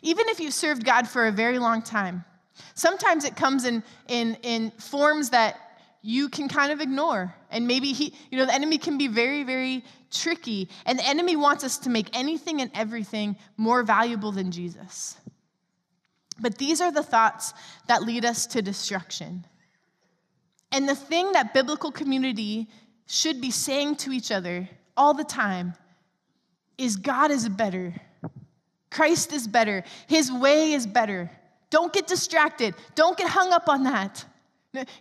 Even 0.01 0.29
if 0.29 0.39
you've 0.39 0.53
served 0.53 0.85
God 0.85 1.09
for 1.09 1.27
a 1.27 1.31
very 1.31 1.59
long 1.59 1.81
time, 1.81 2.23
sometimes 2.73 3.25
it 3.25 3.35
comes 3.35 3.65
in, 3.65 3.83
in, 4.07 4.37
in 4.43 4.71
forms 4.71 5.31
that 5.31 5.57
you 6.01 6.29
can 6.29 6.47
kind 6.47 6.71
of 6.71 6.79
ignore. 6.79 7.35
And 7.51 7.67
maybe 7.67 7.91
he, 7.91 8.13
you 8.31 8.37
know, 8.37 8.45
the 8.45 8.53
enemy 8.53 8.77
can 8.77 8.97
be 8.97 9.09
very, 9.09 9.43
very 9.43 9.83
tricky. 10.09 10.69
And 10.85 10.97
the 10.99 11.05
enemy 11.05 11.35
wants 11.35 11.65
us 11.65 11.79
to 11.79 11.89
make 11.89 12.17
anything 12.17 12.61
and 12.61 12.71
everything 12.73 13.35
more 13.57 13.83
valuable 13.83 14.31
than 14.31 14.51
Jesus. 14.51 15.17
But 16.39 16.57
these 16.57 16.79
are 16.79 16.93
the 16.93 17.03
thoughts 17.03 17.53
that 17.87 18.03
lead 18.03 18.23
us 18.23 18.47
to 18.47 18.61
destruction. 18.61 19.45
And 20.71 20.87
the 20.87 20.95
thing 20.95 21.31
that 21.33 21.53
biblical 21.53 21.91
community 21.91 22.67
should 23.07 23.41
be 23.41 23.51
saying 23.51 23.95
to 23.97 24.11
each 24.11 24.31
other 24.31 24.69
all 24.95 25.13
the 25.13 25.23
time 25.23 25.73
is 26.77 26.95
God 26.95 27.31
is 27.31 27.49
better. 27.49 27.93
Christ 28.91 29.33
is 29.33 29.47
better. 29.47 29.83
His 30.07 30.31
way 30.31 30.73
is 30.73 30.85
better. 30.85 31.31
Don't 31.69 31.93
get 31.93 32.07
distracted. 32.07 32.75
Don't 32.95 33.17
get 33.17 33.29
hung 33.29 33.51
up 33.51 33.69
on 33.69 33.83
that. 33.83 34.25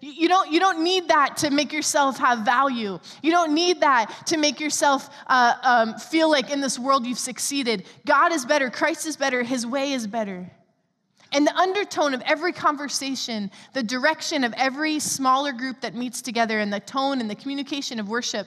You 0.01 0.29
don't, 0.29 0.51
you 0.51 0.61
don't 0.61 0.83
need 0.83 1.09
that 1.09 1.37
to 1.39 1.51
make 1.51 1.73
yourself 1.73 2.19
have 2.19 2.39
value. 2.41 2.99
You 3.23 3.31
don't 3.31 3.53
need 3.53 3.81
that 3.81 4.27
to 4.27 4.39
make 4.39 4.61
yourself 4.61 5.11
uh, 5.27 5.55
um, 5.63 5.95
feel 5.99 6.31
like 6.31 6.51
in 6.51 6.63
this 6.63 6.79
world 6.79 7.07
you've 7.07 7.19
succeeded. 7.19 7.85
God 8.07 8.33
is 8.33 8.47
better, 8.47 8.71
Christ 8.71 9.07
is 9.07 9.17
better, 9.19 9.43
His 9.43 9.67
way 9.67 9.93
is 9.93 10.07
better. 10.07 10.51
And 11.33 11.47
the 11.47 11.55
undertone 11.57 12.15
of 12.15 12.23
every 12.23 12.53
conversation, 12.53 13.51
the 13.75 13.83
direction 13.83 14.45
of 14.45 14.55
every 14.55 14.99
smaller 14.99 15.53
group 15.53 15.81
that 15.83 15.95
meets 15.95 16.23
together, 16.23 16.59
and 16.59 16.73
the 16.73 16.81
tone 16.81 17.21
and 17.21 17.29
the 17.29 17.35
communication 17.35 18.01
of 18.01 18.09
worship 18.09 18.47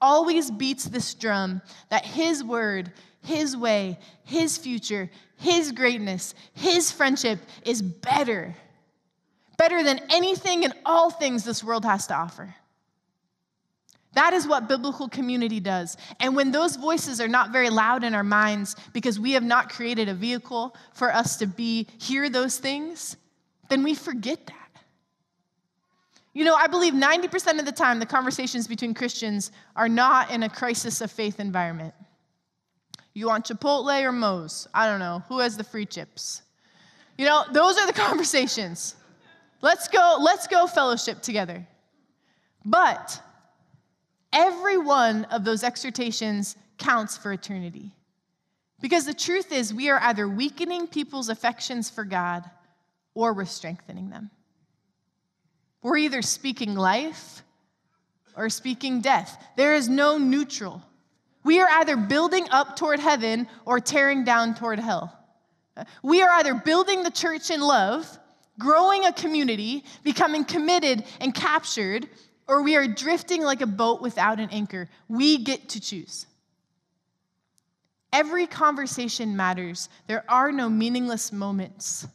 always 0.00 0.50
beats 0.50 0.84
this 0.84 1.14
drum 1.14 1.60
that 1.90 2.04
His 2.04 2.42
word, 2.42 2.92
His 3.22 3.56
way, 3.56 3.98
His 4.24 4.56
future, 4.56 5.10
His 5.36 5.72
greatness, 5.72 6.34
His 6.54 6.90
friendship 6.90 7.38
is 7.64 7.82
better 7.82 8.56
better 9.62 9.84
than 9.84 10.00
anything 10.10 10.64
and 10.64 10.74
all 10.84 11.08
things 11.08 11.44
this 11.44 11.62
world 11.62 11.84
has 11.84 12.08
to 12.08 12.14
offer. 12.14 12.52
That 14.14 14.34
is 14.34 14.46
what 14.46 14.68
biblical 14.68 15.08
community 15.08 15.58
does. 15.58 15.96
And 16.20 16.36
when 16.36 16.52
those 16.52 16.76
voices 16.76 17.20
are 17.20 17.28
not 17.28 17.50
very 17.50 17.70
loud 17.70 18.04
in 18.04 18.14
our 18.14 18.24
minds 18.24 18.76
because 18.92 19.18
we 19.18 19.32
have 19.32 19.42
not 19.42 19.70
created 19.70 20.08
a 20.08 20.14
vehicle 20.14 20.76
for 20.92 21.12
us 21.12 21.36
to 21.38 21.46
be 21.46 21.86
hear 21.98 22.28
those 22.28 22.58
things, 22.58 23.16
then 23.70 23.82
we 23.82 23.94
forget 23.94 24.46
that. 24.46 24.56
You 26.34 26.44
know, 26.44 26.54
I 26.54 26.66
believe 26.66 26.94
90% 26.94 27.58
of 27.58 27.64
the 27.64 27.72
time 27.72 27.98
the 27.98 28.06
conversations 28.06 28.66
between 28.66 28.94
Christians 28.94 29.50
are 29.76 29.88
not 29.88 30.30
in 30.30 30.42
a 30.42 30.48
crisis 30.48 31.00
of 31.00 31.10
faith 31.10 31.40
environment. 31.40 31.94
You 33.14 33.28
want 33.28 33.46
Chipotle 33.46 34.02
or 34.02 34.12
Moe's? 34.12 34.66
I 34.72 34.86
don't 34.86 34.98
know. 34.98 35.22
Who 35.28 35.40
has 35.40 35.56
the 35.56 35.64
free 35.64 35.84
chips? 35.84 36.42
You 37.18 37.26
know, 37.26 37.44
those 37.52 37.78
are 37.78 37.86
the 37.86 37.92
conversations. 38.08 38.96
Let's 39.60 39.88
go, 39.88 40.18
let's 40.20 40.46
go 40.46 40.66
fellowship 40.66 41.20
together. 41.22 41.66
But 42.64 43.20
every 44.32 44.78
one 44.78 45.24
of 45.26 45.44
those 45.44 45.62
exhortations 45.62 46.56
counts 46.78 47.16
for 47.16 47.32
eternity. 47.32 47.92
Because 48.80 49.04
the 49.04 49.14
truth 49.14 49.52
is, 49.52 49.72
we 49.72 49.90
are 49.90 50.00
either 50.02 50.28
weakening 50.28 50.86
people's 50.86 51.28
affections 51.28 51.88
for 51.88 52.04
God 52.04 52.44
or 53.14 53.32
we're 53.32 53.44
strengthening 53.44 54.10
them. 54.10 54.30
We're 55.82 55.98
either 55.98 56.22
speaking 56.22 56.74
life 56.74 57.42
or 58.36 58.48
speaking 58.48 59.00
death. 59.00 59.42
There 59.56 59.74
is 59.74 59.88
no 59.88 60.18
neutral. 60.18 60.82
We 61.44 61.60
are 61.60 61.68
either 61.68 61.96
building 61.96 62.46
up 62.50 62.76
toward 62.76 63.00
heaven 63.00 63.48
or 63.64 63.80
tearing 63.80 64.24
down 64.24 64.54
toward 64.54 64.78
hell. 64.78 65.16
We 66.02 66.22
are 66.22 66.30
either 66.30 66.54
building 66.54 67.02
the 67.02 67.10
church 67.10 67.50
in 67.50 67.60
love 67.60 68.18
growing 68.58 69.04
a 69.04 69.12
community, 69.12 69.84
becoming 70.02 70.44
committed 70.44 71.04
and 71.20 71.34
captured, 71.34 72.08
or 72.48 72.62
we 72.62 72.76
are 72.76 72.86
drifting 72.86 73.42
like 73.42 73.60
a 73.60 73.66
boat 73.66 74.02
without 74.02 74.40
an 74.40 74.50
anchor. 74.50 74.88
We 75.08 75.38
get 75.38 75.70
to 75.70 75.80
choose. 75.80 76.26
Every 78.12 78.46
conversation 78.46 79.36
matters. 79.36 79.88
There 80.06 80.24
are 80.28 80.52
no 80.52 80.68
meaningless 80.68 81.32
moments. 81.32 82.06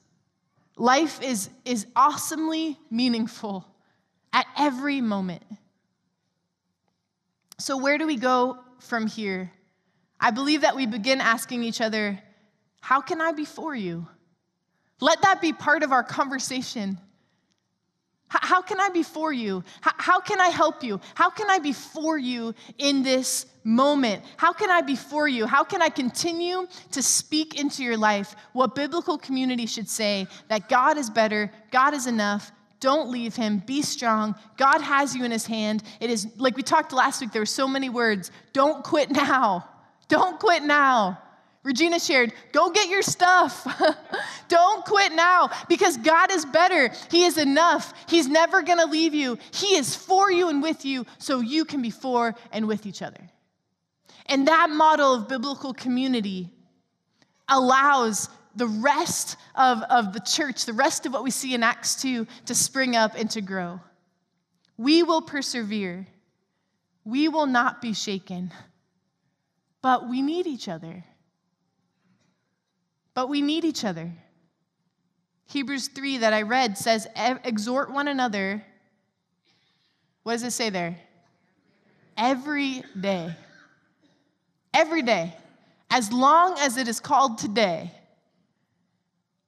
Life 0.75 1.21
is, 1.23 1.49
is 1.65 1.87
awesomely 1.95 2.77
meaningful 2.91 3.65
at 4.31 4.45
every 4.57 5.01
moment. 5.01 5.41
So, 7.57 7.77
where 7.77 7.97
do 7.97 8.05
we 8.05 8.17
go 8.17 8.59
from 8.79 9.07
here? 9.07 9.51
I 10.19 10.29
believe 10.29 10.61
that 10.61 10.75
we 10.75 10.85
begin 10.85 11.19
asking 11.19 11.63
each 11.63 11.81
other, 11.81 12.19
How 12.81 13.01
can 13.01 13.19
I 13.19 13.31
be 13.31 13.45
for 13.45 13.75
you? 13.75 14.07
Let 14.99 15.23
that 15.23 15.41
be 15.41 15.53
part 15.53 15.81
of 15.81 15.91
our 15.91 16.03
conversation. 16.03 16.99
How 18.29 18.61
can 18.61 18.79
I 18.81 18.89
be 18.89 19.03
for 19.03 19.31
you? 19.31 19.63
How 19.81 20.19
can 20.19 20.41
I 20.41 20.49
help 20.49 20.83
you? 20.83 20.99
How 21.15 21.29
can 21.29 21.49
I 21.49 21.59
be 21.59 21.71
for 21.71 22.17
you 22.17 22.53
in 22.77 23.01
this 23.01 23.45
moment? 23.63 24.23
How 24.35 24.51
can 24.51 24.69
I 24.69 24.81
be 24.81 24.97
for 24.97 25.27
you? 25.29 25.45
How 25.45 25.63
can 25.63 25.81
I 25.81 25.89
continue 25.89 26.67
to 26.91 27.01
speak 27.01 27.59
into 27.59 27.83
your 27.83 27.95
life 27.97 28.35
what 28.51 28.75
biblical 28.75 29.17
community 29.17 29.65
should 29.65 29.87
say 29.87 30.27
that 30.49 30.67
God 30.67 30.97
is 30.97 31.09
better, 31.09 31.51
God 31.71 31.93
is 31.93 32.05
enough, 32.05 32.51
don't 32.79 33.09
leave 33.09 33.35
him. 33.35 33.63
Be 33.65 33.81
strong. 33.81 34.35
God 34.55 34.81
has 34.81 35.15
you 35.15 35.23
in 35.23 35.31
his 35.31 35.47
hand. 35.47 35.81
It 35.99 36.09
is 36.09 36.27
like 36.37 36.55
we 36.55 36.63
talked 36.63 36.93
last 36.93 37.21
week, 37.21 37.31
there 37.31 37.41
were 37.41 37.45
so 37.45 37.67
many 37.67 37.89
words. 37.89 38.29
Don't 38.53 38.83
quit 38.83 39.09
now. 39.09 39.67
Don't 40.07 40.39
quit 40.39 40.63
now. 40.63 41.19
Regina 41.67 41.99
shared, 41.99 42.31
go 42.53 42.69
get 42.69 42.87
your 42.87 43.01
stuff. 43.01 43.67
Don't 44.47 44.85
quit 44.85 45.11
now 45.11 45.49
because 45.67 45.97
God 45.97 46.31
is 46.31 46.45
better. 46.45 46.89
He 47.11 47.25
is 47.25 47.37
enough. 47.37 47.93
He's 48.07 48.29
never 48.29 48.61
going 48.61 48.77
to 48.77 48.85
leave 48.85 49.13
you. 49.13 49.37
He 49.51 49.75
is 49.75 49.93
for 49.93 50.31
you 50.31 50.47
and 50.47 50.63
with 50.63 50.85
you 50.85 51.05
so 51.17 51.41
you 51.41 51.65
can 51.65 51.81
be 51.81 51.89
for 51.89 52.35
and 52.53 52.69
with 52.69 52.85
each 52.85 53.01
other. 53.01 53.19
And 54.27 54.47
that 54.47 54.69
model 54.69 55.13
of 55.13 55.27
biblical 55.27 55.73
community 55.73 56.49
allows 57.49 58.29
the 58.55 58.67
rest 58.67 59.35
of, 59.53 59.81
of 59.89 60.13
the 60.13 60.21
church, 60.21 60.63
the 60.65 60.71
rest 60.71 61.05
of 61.05 61.11
what 61.11 61.25
we 61.25 61.31
see 61.31 61.53
in 61.53 61.63
Acts 61.63 62.01
2, 62.01 62.25
to 62.45 62.55
spring 62.55 62.95
up 62.95 63.15
and 63.15 63.29
to 63.31 63.41
grow. 63.41 63.81
We 64.77 65.03
will 65.03 65.21
persevere, 65.21 66.07
we 67.03 67.27
will 67.27 67.45
not 67.45 67.81
be 67.81 67.91
shaken, 67.91 68.53
but 69.81 70.07
we 70.07 70.21
need 70.21 70.47
each 70.47 70.69
other. 70.69 71.03
But 73.17 73.29
we 73.29 73.41
need 73.41 73.65
each 73.65 73.83
other. 73.83 74.11
Hebrews 75.47 75.87
3 75.87 76.19
that 76.19 76.33
I 76.33 76.43
read 76.43 76.77
says, 76.77 77.07
exhort 77.15 77.91
one 77.91 78.07
another. 78.07 78.63
What 80.21 80.33
does 80.33 80.43
it 80.43 80.51
say 80.51 80.69
there? 80.69 80.99
Every 82.15 82.83
day. 83.01 83.33
Every 84.71 85.01
day. 85.01 85.33
As 85.89 86.13
long 86.13 86.59
as 86.59 86.77
it 86.77 86.87
is 86.87 86.99
called 86.99 87.39
today, 87.39 87.91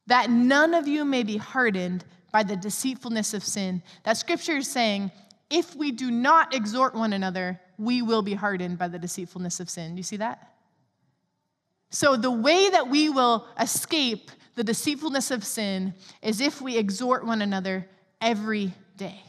that 0.07 0.31
none 0.31 0.73
of 0.73 0.87
you 0.87 1.05
may 1.05 1.21
be 1.21 1.37
hardened 1.37 2.03
by 2.31 2.41
the 2.41 2.55
deceitfulness 2.55 3.35
of 3.35 3.43
sin. 3.43 3.83
That 4.01 4.17
scripture 4.17 4.57
is 4.57 4.67
saying, 4.67 5.11
if 5.51 5.75
we 5.75 5.91
do 5.91 6.09
not 6.09 6.55
exhort 6.55 6.95
one 6.95 7.13
another, 7.13 7.61
we 7.77 8.01
will 8.01 8.23
be 8.23 8.33
hardened 8.33 8.79
by 8.79 8.87
the 8.87 8.97
deceitfulness 8.97 9.59
of 9.59 9.69
sin. 9.69 9.91
Do 9.91 9.97
you 9.97 10.03
see 10.03 10.17
that? 10.17 10.53
So, 11.89 12.15
the 12.15 12.31
way 12.31 12.69
that 12.69 12.87
we 12.89 13.09
will 13.09 13.47
escape 13.59 14.31
the 14.55 14.63
deceitfulness 14.63 15.31
of 15.31 15.43
sin 15.43 15.93
is 16.21 16.41
if 16.41 16.61
we 16.61 16.77
exhort 16.77 17.25
one 17.25 17.41
another 17.41 17.87
every 18.21 18.73
day. 18.97 19.21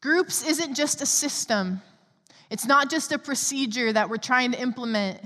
Groups 0.00 0.46
isn't 0.46 0.74
just 0.74 1.02
a 1.02 1.06
system, 1.06 1.82
it's 2.50 2.66
not 2.66 2.90
just 2.90 3.12
a 3.12 3.18
procedure 3.18 3.92
that 3.92 4.08
we're 4.08 4.16
trying 4.16 4.52
to 4.52 4.60
implement. 4.60 5.20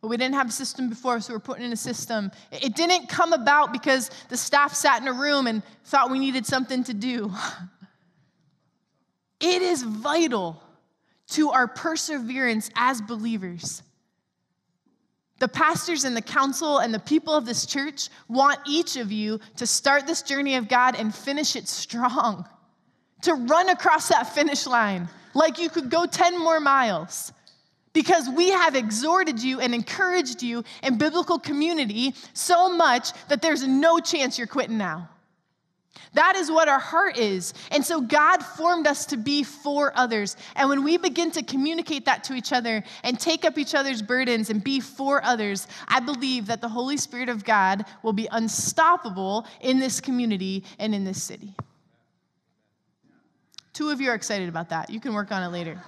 But 0.00 0.08
we 0.08 0.16
didn't 0.16 0.36
have 0.36 0.48
a 0.48 0.52
system 0.52 0.88
before, 0.88 1.18
so 1.18 1.32
we're 1.32 1.40
putting 1.40 1.64
in 1.64 1.72
a 1.72 1.76
system. 1.76 2.30
It 2.52 2.76
didn't 2.76 3.08
come 3.08 3.32
about 3.32 3.72
because 3.72 4.12
the 4.28 4.36
staff 4.36 4.72
sat 4.72 5.02
in 5.02 5.08
a 5.08 5.12
room 5.12 5.48
and 5.48 5.60
thought 5.84 6.12
we 6.12 6.20
needed 6.20 6.46
something 6.46 6.84
to 6.84 6.94
do. 6.94 7.32
It 9.40 9.62
is 9.62 9.84
vital 9.84 10.60
to 11.28 11.50
our 11.50 11.68
perseverance 11.68 12.70
as 12.74 13.00
believers 13.00 13.82
the 15.38 15.48
pastors 15.48 16.04
and 16.04 16.16
the 16.16 16.22
council 16.22 16.78
and 16.78 16.92
the 16.92 16.98
people 16.98 17.34
of 17.34 17.46
this 17.46 17.64
church 17.64 18.08
want 18.28 18.58
each 18.66 18.96
of 18.96 19.12
you 19.12 19.40
to 19.56 19.66
start 19.66 20.06
this 20.06 20.22
journey 20.22 20.56
of 20.56 20.68
God 20.68 20.96
and 20.96 21.14
finish 21.14 21.56
it 21.56 21.68
strong, 21.68 22.46
to 23.22 23.34
run 23.34 23.68
across 23.68 24.08
that 24.08 24.34
finish 24.34 24.66
line 24.66 25.08
like 25.34 25.58
you 25.58 25.68
could 25.68 25.90
go 25.90 26.06
10 26.06 26.38
more 26.38 26.60
miles. 26.60 27.32
Because 27.92 28.28
we 28.28 28.50
have 28.50 28.76
exhorted 28.76 29.42
you 29.42 29.60
and 29.60 29.74
encouraged 29.74 30.42
you 30.42 30.62
in 30.82 30.98
biblical 30.98 31.38
community 31.38 32.14
so 32.32 32.72
much 32.72 33.10
that 33.28 33.42
there's 33.42 33.66
no 33.66 33.98
chance 33.98 34.38
you're 34.38 34.46
quitting 34.46 34.78
now. 34.78 35.08
That 36.14 36.36
is 36.36 36.50
what 36.50 36.68
our 36.68 36.78
heart 36.78 37.16
is. 37.16 37.54
And 37.70 37.84
so 37.84 38.00
God 38.00 38.42
formed 38.42 38.86
us 38.86 39.06
to 39.06 39.16
be 39.16 39.42
for 39.42 39.92
others. 39.96 40.36
And 40.56 40.68
when 40.68 40.84
we 40.84 40.96
begin 40.96 41.30
to 41.32 41.42
communicate 41.42 42.04
that 42.06 42.24
to 42.24 42.34
each 42.34 42.52
other 42.52 42.82
and 43.02 43.18
take 43.18 43.44
up 43.44 43.58
each 43.58 43.74
other's 43.74 44.02
burdens 44.02 44.50
and 44.50 44.62
be 44.62 44.80
for 44.80 45.22
others, 45.24 45.66
I 45.86 46.00
believe 46.00 46.46
that 46.46 46.60
the 46.60 46.68
Holy 46.68 46.96
Spirit 46.96 47.28
of 47.28 47.44
God 47.44 47.84
will 48.02 48.12
be 48.12 48.28
unstoppable 48.30 49.46
in 49.60 49.78
this 49.78 50.00
community 50.00 50.64
and 50.78 50.94
in 50.94 51.04
this 51.04 51.22
city. 51.22 51.54
Two 53.72 53.90
of 53.90 54.00
you 54.00 54.10
are 54.10 54.14
excited 54.14 54.48
about 54.48 54.70
that. 54.70 54.90
You 54.90 54.98
can 54.98 55.14
work 55.14 55.30
on 55.30 55.42
it 55.42 55.48
later. 55.48 55.80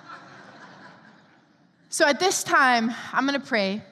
so 1.88 2.06
at 2.06 2.20
this 2.20 2.44
time, 2.44 2.92
I'm 3.12 3.26
going 3.26 3.40
to 3.40 3.44
pray. 3.44 3.82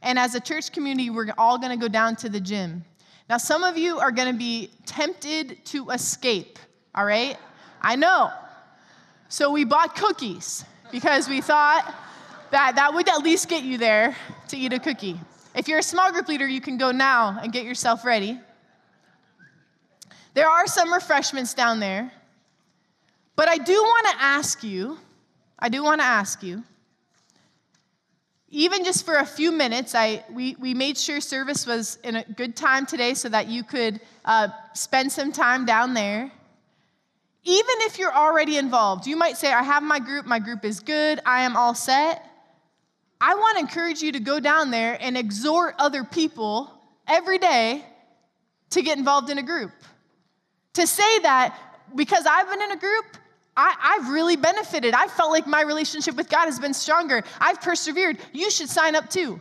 And 0.00 0.18
as 0.18 0.34
a 0.34 0.40
church 0.40 0.70
community, 0.70 1.10
we're 1.10 1.32
all 1.38 1.58
going 1.58 1.70
to 1.70 1.76
go 1.76 1.88
down 1.88 2.14
to 2.16 2.28
the 2.28 2.40
gym. 2.40 2.84
Now, 3.28 3.36
some 3.38 3.64
of 3.64 3.78
you 3.78 3.98
are 3.98 4.10
going 4.10 4.32
to 4.32 4.38
be 4.38 4.70
tempted 4.84 5.64
to 5.66 5.90
escape, 5.90 6.58
all 6.94 7.04
right? 7.04 7.36
I 7.80 7.96
know. 7.96 8.30
So 9.28 9.50
we 9.50 9.64
bought 9.64 9.96
cookies 9.96 10.64
because 10.90 11.28
we 11.28 11.40
thought 11.40 11.94
that 12.50 12.76
that 12.76 12.92
would 12.92 13.08
at 13.08 13.22
least 13.22 13.48
get 13.48 13.64
you 13.64 13.78
there 13.78 14.14
to 14.48 14.56
eat 14.56 14.72
a 14.72 14.78
cookie. 14.78 15.18
If 15.54 15.68
you're 15.68 15.78
a 15.78 15.82
small 15.82 16.12
group 16.12 16.28
leader, 16.28 16.46
you 16.46 16.60
can 16.60 16.76
go 16.76 16.90
now 16.90 17.38
and 17.42 17.52
get 17.52 17.64
yourself 17.64 18.04
ready. 18.04 18.38
There 20.34 20.48
are 20.48 20.66
some 20.66 20.92
refreshments 20.92 21.54
down 21.54 21.80
there. 21.80 22.12
But 23.36 23.48
I 23.48 23.58
do 23.58 23.72
want 23.72 24.06
to 24.08 24.22
ask 24.22 24.62
you, 24.62 24.98
I 25.58 25.68
do 25.68 25.82
want 25.82 26.00
to 26.00 26.06
ask 26.06 26.42
you, 26.42 26.62
even 28.54 28.84
just 28.84 29.06
for 29.06 29.14
a 29.14 29.24
few 29.24 29.50
minutes, 29.50 29.94
I, 29.94 30.22
we, 30.30 30.56
we 30.58 30.74
made 30.74 30.98
sure 30.98 31.22
service 31.22 31.66
was 31.66 31.98
in 32.04 32.16
a 32.16 32.24
good 32.24 32.54
time 32.54 32.84
today 32.84 33.14
so 33.14 33.30
that 33.30 33.48
you 33.48 33.64
could 33.64 33.98
uh, 34.26 34.48
spend 34.74 35.10
some 35.10 35.32
time 35.32 35.64
down 35.64 35.94
there. 35.94 36.30
Even 37.44 37.74
if 37.80 37.98
you're 37.98 38.14
already 38.14 38.58
involved, 38.58 39.06
you 39.06 39.16
might 39.16 39.38
say, 39.38 39.50
I 39.50 39.62
have 39.62 39.82
my 39.82 39.98
group, 39.98 40.26
my 40.26 40.38
group 40.38 40.66
is 40.66 40.80
good, 40.80 41.18
I 41.24 41.42
am 41.42 41.56
all 41.56 41.74
set. 41.74 42.28
I 43.22 43.34
want 43.34 43.56
to 43.56 43.60
encourage 43.60 44.02
you 44.02 44.12
to 44.12 44.20
go 44.20 44.38
down 44.38 44.70
there 44.70 44.98
and 45.00 45.16
exhort 45.16 45.74
other 45.78 46.04
people 46.04 46.70
every 47.08 47.38
day 47.38 47.82
to 48.70 48.82
get 48.82 48.98
involved 48.98 49.30
in 49.30 49.38
a 49.38 49.42
group. 49.42 49.72
To 50.74 50.86
say 50.86 51.20
that 51.20 51.58
because 51.96 52.26
I've 52.26 52.50
been 52.50 52.60
in 52.60 52.72
a 52.72 52.76
group, 52.76 53.16
I, 53.56 53.98
have 53.98 54.08
really 54.08 54.36
benefited. 54.36 54.94
I 54.94 55.06
felt 55.08 55.30
like 55.30 55.46
my 55.46 55.62
relationship 55.62 56.16
with 56.16 56.28
God 56.28 56.46
has 56.46 56.58
been 56.58 56.72
stronger. 56.72 57.22
I've 57.38 57.60
persevered. 57.60 58.18
You 58.32 58.50
should 58.50 58.68
sign 58.68 58.96
up 58.96 59.10
too. 59.10 59.40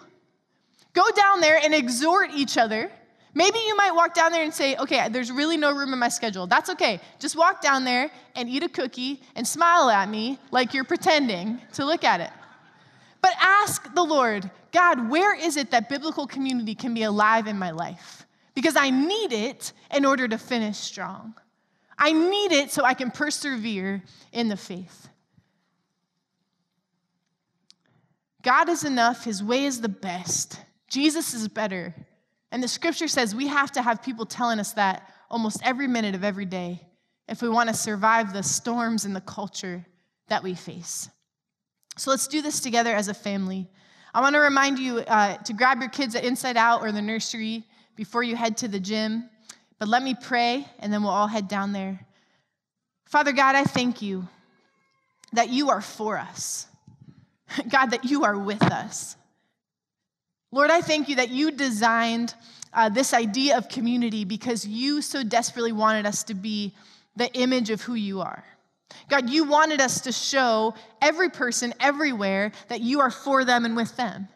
Go 0.94 1.10
down 1.12 1.40
there 1.40 1.60
and 1.64 1.74
exhort 1.74 2.32
each 2.34 2.58
other. 2.58 2.92
Maybe 3.34 3.60
you 3.60 3.78
might 3.78 3.92
walk 3.92 4.14
down 4.14 4.34
there 4.34 4.44
and 4.44 4.54
say, 4.54 4.76
okay, 4.76 5.08
there's 5.10 5.32
really 5.32 5.56
no 5.56 5.74
room 5.74 5.94
in 5.94 6.00
my 6.00 6.10
schedule. 6.10 6.48
That's 6.48 6.70
okay. 6.72 7.00
Just 7.20 7.38
walk 7.38 7.62
down 7.62 7.86
there 7.86 8.12
and 8.36 8.50
eat 8.50 8.64
a 8.64 8.70
cookie 8.70 9.22
and 9.36 9.48
smile 9.48 9.90
at 9.90 10.10
me 10.10 10.38
like 10.52 10.74
you're 10.74 10.84
pretending 10.84 11.62
to 11.74 11.86
look 11.86 12.04
at 12.04 12.20
it. 12.20 12.32
But 13.22 13.32
ask 13.40 13.94
the 13.94 14.04
Lord, 14.04 14.50
God, 14.74 15.10
where 15.10 15.34
is 15.34 15.56
it 15.56 15.72
that 15.72 15.88
biblical 15.88 16.28
community 16.28 16.76
can 16.76 16.94
be 16.94 17.04
alive 17.04 17.48
in 17.48 17.58
my 17.58 17.72
life? 17.72 18.26
Because 18.54 18.76
I 18.76 18.90
need 18.90 19.32
it 19.32 19.72
in 19.96 20.04
order 20.04 20.28
to 20.28 20.38
finish 20.38 20.78
strong. 20.78 21.34
I 22.04 22.14
need 22.14 22.52
it 22.52 22.72
so 22.72 22.84
I 22.84 22.96
can 22.96 23.12
persevere 23.12 24.02
in 24.32 24.50
the 24.50 24.58
faith. 24.58 25.08
God 28.42 28.70
is 28.70 28.84
enough, 28.84 29.24
His 29.24 29.44
way 29.44 29.66
is 29.66 29.82
the 29.82 29.90
best, 29.90 30.60
Jesus 30.90 31.36
is 31.36 31.48
better. 31.48 31.94
And 32.52 32.62
the 32.62 32.68
scripture 32.68 33.08
says 33.08 33.34
we 33.34 33.48
have 33.48 33.72
to 33.74 33.82
have 33.82 34.04
people 34.04 34.26
telling 34.26 34.60
us 34.60 34.74
that 34.74 35.10
almost 35.30 35.62
every 35.64 35.88
minute 35.88 36.16
of 36.16 36.24
every 36.26 36.44
day 36.44 36.82
if 37.30 37.42
we 37.42 37.48
want 37.48 37.70
to 37.70 37.76
survive 37.76 38.34
the 38.34 38.44
storms 38.44 39.06
and 39.06 39.16
the 39.16 39.22
culture 39.22 39.86
that 40.28 40.44
we 40.44 40.54
face. 40.54 41.10
So 41.98 42.12
let's 42.12 42.28
do 42.28 42.42
this 42.42 42.60
together 42.60 42.94
as 42.94 43.08
a 43.08 43.14
family. 43.14 43.70
I 44.14 44.20
want 44.20 44.36
to 44.36 44.42
remind 44.42 44.80
you 44.80 44.98
uh, 45.00 45.38
to 45.38 45.54
grab 45.54 45.80
your 45.80 45.90
kids 45.90 46.16
at 46.16 46.26
Inside 46.26 46.58
Out 46.58 46.82
or 46.82 46.92
the 46.92 47.02
nursery 47.02 47.64
before 47.96 48.24
you 48.24 48.36
head 48.36 48.58
to 48.58 48.68
the 48.68 48.82
gym. 48.82 49.30
But 49.82 49.88
let 49.88 50.04
me 50.04 50.14
pray, 50.14 50.68
and 50.78 50.94
then 50.94 51.02
we'll 51.02 51.12
all 51.12 51.26
head 51.26 51.48
down 51.48 51.72
there. 51.72 52.06
Father 53.08 53.32
God, 53.32 53.56
I 53.56 53.64
thank 53.64 54.04
you 54.04 54.28
that 55.34 55.50
you 55.50 55.72
are 55.72 55.82
for 55.82 56.20
us. 56.20 56.68
God, 57.68 57.88
that 57.88 58.06
you 58.06 58.24
are 58.24 58.38
with 58.38 58.62
us. 58.62 59.16
Lord, 60.52 60.70
I 60.70 60.82
thank 60.82 61.10
you 61.10 61.16
that 61.16 61.30
you 61.32 61.50
designed 61.50 62.36
uh, 62.72 62.90
this 62.90 63.12
idea 63.12 63.58
of 63.58 63.70
community 63.70 64.24
because 64.24 64.68
you 64.68 65.02
so 65.02 65.24
desperately 65.24 65.72
wanted 65.72 66.06
us 66.06 66.26
to 66.26 66.36
be 66.36 66.76
the 67.16 67.34
image 67.34 67.72
of 67.72 67.82
who 67.82 67.96
you 67.96 68.22
are. 68.22 68.44
God, 69.10 69.32
you 69.32 69.46
wanted 69.46 69.82
us 69.82 70.02
to 70.02 70.12
show 70.12 70.76
every 71.02 71.30
person 71.30 71.74
everywhere 71.80 72.52
that 72.68 72.82
you 72.82 73.00
are 73.00 73.10
for 73.10 73.44
them 73.46 73.66
and 73.66 73.76
with 73.76 73.98
them. 73.98 74.28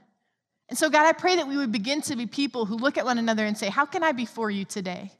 And 0.69 0.77
so, 0.79 0.89
God, 0.89 1.05
I 1.05 1.11
pray 1.11 1.35
that 1.35 1.47
we 1.47 1.55
would 1.55 1.71
begin 1.71 2.01
to 2.01 2.15
be 2.15 2.25
people 2.25 2.65
who 2.65 2.77
look 2.77 2.97
at 2.97 3.05
one 3.05 3.19
another 3.19 3.45
and 3.45 3.55
say, 3.55 3.69
How 3.69 3.85
can 3.85 4.03
I 4.03 4.11
be 4.11 4.25
for 4.25 4.49
you 4.49 4.65
today? 4.65 5.11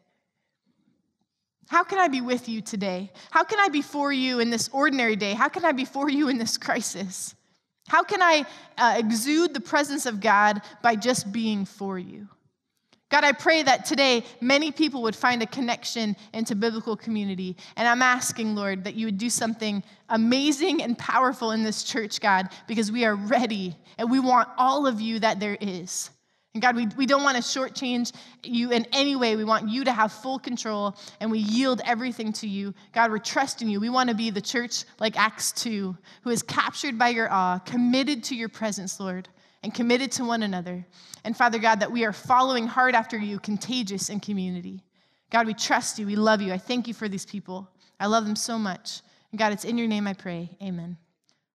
How 1.67 1.83
can 1.83 1.97
I 1.97 2.07
be 2.07 2.21
with 2.21 2.47
you 2.47 2.61
today? 2.61 3.11
How 3.31 3.43
can 3.43 3.59
I 3.59 3.69
be 3.69 3.81
for 3.81 4.11
you 4.11 4.39
in 4.39 4.49
this 4.49 4.69
ordinary 4.71 5.15
day? 5.15 5.33
How 5.33 5.49
can 5.49 5.65
I 5.65 5.71
be 5.71 5.85
for 5.85 6.09
you 6.09 6.29
in 6.29 6.37
this 6.37 6.57
crisis? 6.57 7.35
How 7.87 8.03
can 8.03 8.21
I 8.21 8.45
uh, 8.77 8.95
exude 8.97 9.53
the 9.53 9.61
presence 9.61 10.05
of 10.05 10.19
God 10.19 10.61
by 10.81 10.95
just 10.95 11.31
being 11.31 11.65
for 11.65 11.97
you? 11.97 12.27
God, 13.09 13.23
I 13.23 13.33
pray 13.33 13.61
that 13.61 13.85
today 13.85 14.23
many 14.41 14.71
people 14.71 15.03
would 15.03 15.15
find 15.15 15.41
a 15.43 15.45
connection 15.45 16.15
into 16.33 16.55
biblical 16.55 16.97
community. 16.97 17.55
And 17.75 17.87
I'm 17.87 18.01
asking, 18.01 18.55
Lord, 18.55 18.83
that 18.83 18.95
you 18.95 19.05
would 19.05 19.19
do 19.19 19.29
something 19.29 19.83
amazing 20.09 20.81
and 20.81 20.97
powerful 20.97 21.51
in 21.51 21.63
this 21.63 21.83
church, 21.83 22.19
God, 22.19 22.49
because 22.67 22.91
we 22.91 23.05
are 23.05 23.15
ready 23.15 23.75
and 23.99 24.09
we 24.09 24.19
want 24.19 24.49
all 24.57 24.87
of 24.87 24.99
you 24.99 25.19
that 25.19 25.39
there 25.39 25.57
is. 25.61 26.09
And 26.55 26.61
God, 26.61 26.77
we, 26.77 26.87
we 26.95 27.05
don't 27.05 27.23
want 27.23 27.35
to 27.35 27.43
shortchange 27.43 28.13
you 28.41 28.71
in 28.71 28.87
any 28.93 29.17
way. 29.17 29.35
We 29.35 29.43
want 29.43 29.69
you 29.69 29.83
to 29.83 29.91
have 29.91 30.13
full 30.13 30.39
control 30.39 30.95
and 31.19 31.29
we 31.29 31.39
yield 31.39 31.81
everything 31.83 32.31
to 32.31 32.47
you. 32.47 32.73
God, 32.93 33.11
we're 33.11 33.17
trusting 33.17 33.67
you. 33.67 33.81
We 33.81 33.89
want 33.89 34.09
to 34.09 34.15
be 34.15 34.29
the 34.29 34.39
church 34.39 34.85
like 34.97 35.19
Acts 35.19 35.51
2, 35.51 35.97
who 36.23 36.29
is 36.29 36.41
captured 36.41 36.97
by 36.97 37.09
your 37.09 37.29
awe, 37.29 37.59
committed 37.59 38.23
to 38.23 38.35
your 38.35 38.47
presence, 38.47 39.01
Lord, 39.01 39.27
and 39.63 39.73
committed 39.73 40.13
to 40.13 40.23
one 40.23 40.43
another. 40.43 40.85
And 41.25 41.35
Father 41.35 41.59
God, 41.59 41.81
that 41.81 41.91
we 41.91 42.05
are 42.05 42.13
following 42.13 42.67
hard 42.67 42.95
after 42.95 43.17
you, 43.17 43.37
contagious 43.37 44.07
in 44.07 44.21
community. 44.21 44.81
God, 45.31 45.47
we 45.47 45.53
trust 45.53 45.99
you. 45.99 46.05
We 46.05 46.15
love 46.15 46.41
you. 46.41 46.53
I 46.53 46.57
thank 46.57 46.87
you 46.87 46.93
for 46.93 47.09
these 47.09 47.25
people. 47.25 47.69
I 47.99 48.05
love 48.05 48.25
them 48.25 48.37
so 48.37 48.57
much. 48.57 49.01
And 49.31 49.39
God, 49.39 49.51
it's 49.51 49.65
in 49.65 49.77
your 49.77 49.89
name 49.89 50.07
I 50.07 50.13
pray. 50.13 50.55
Amen. 50.63 50.95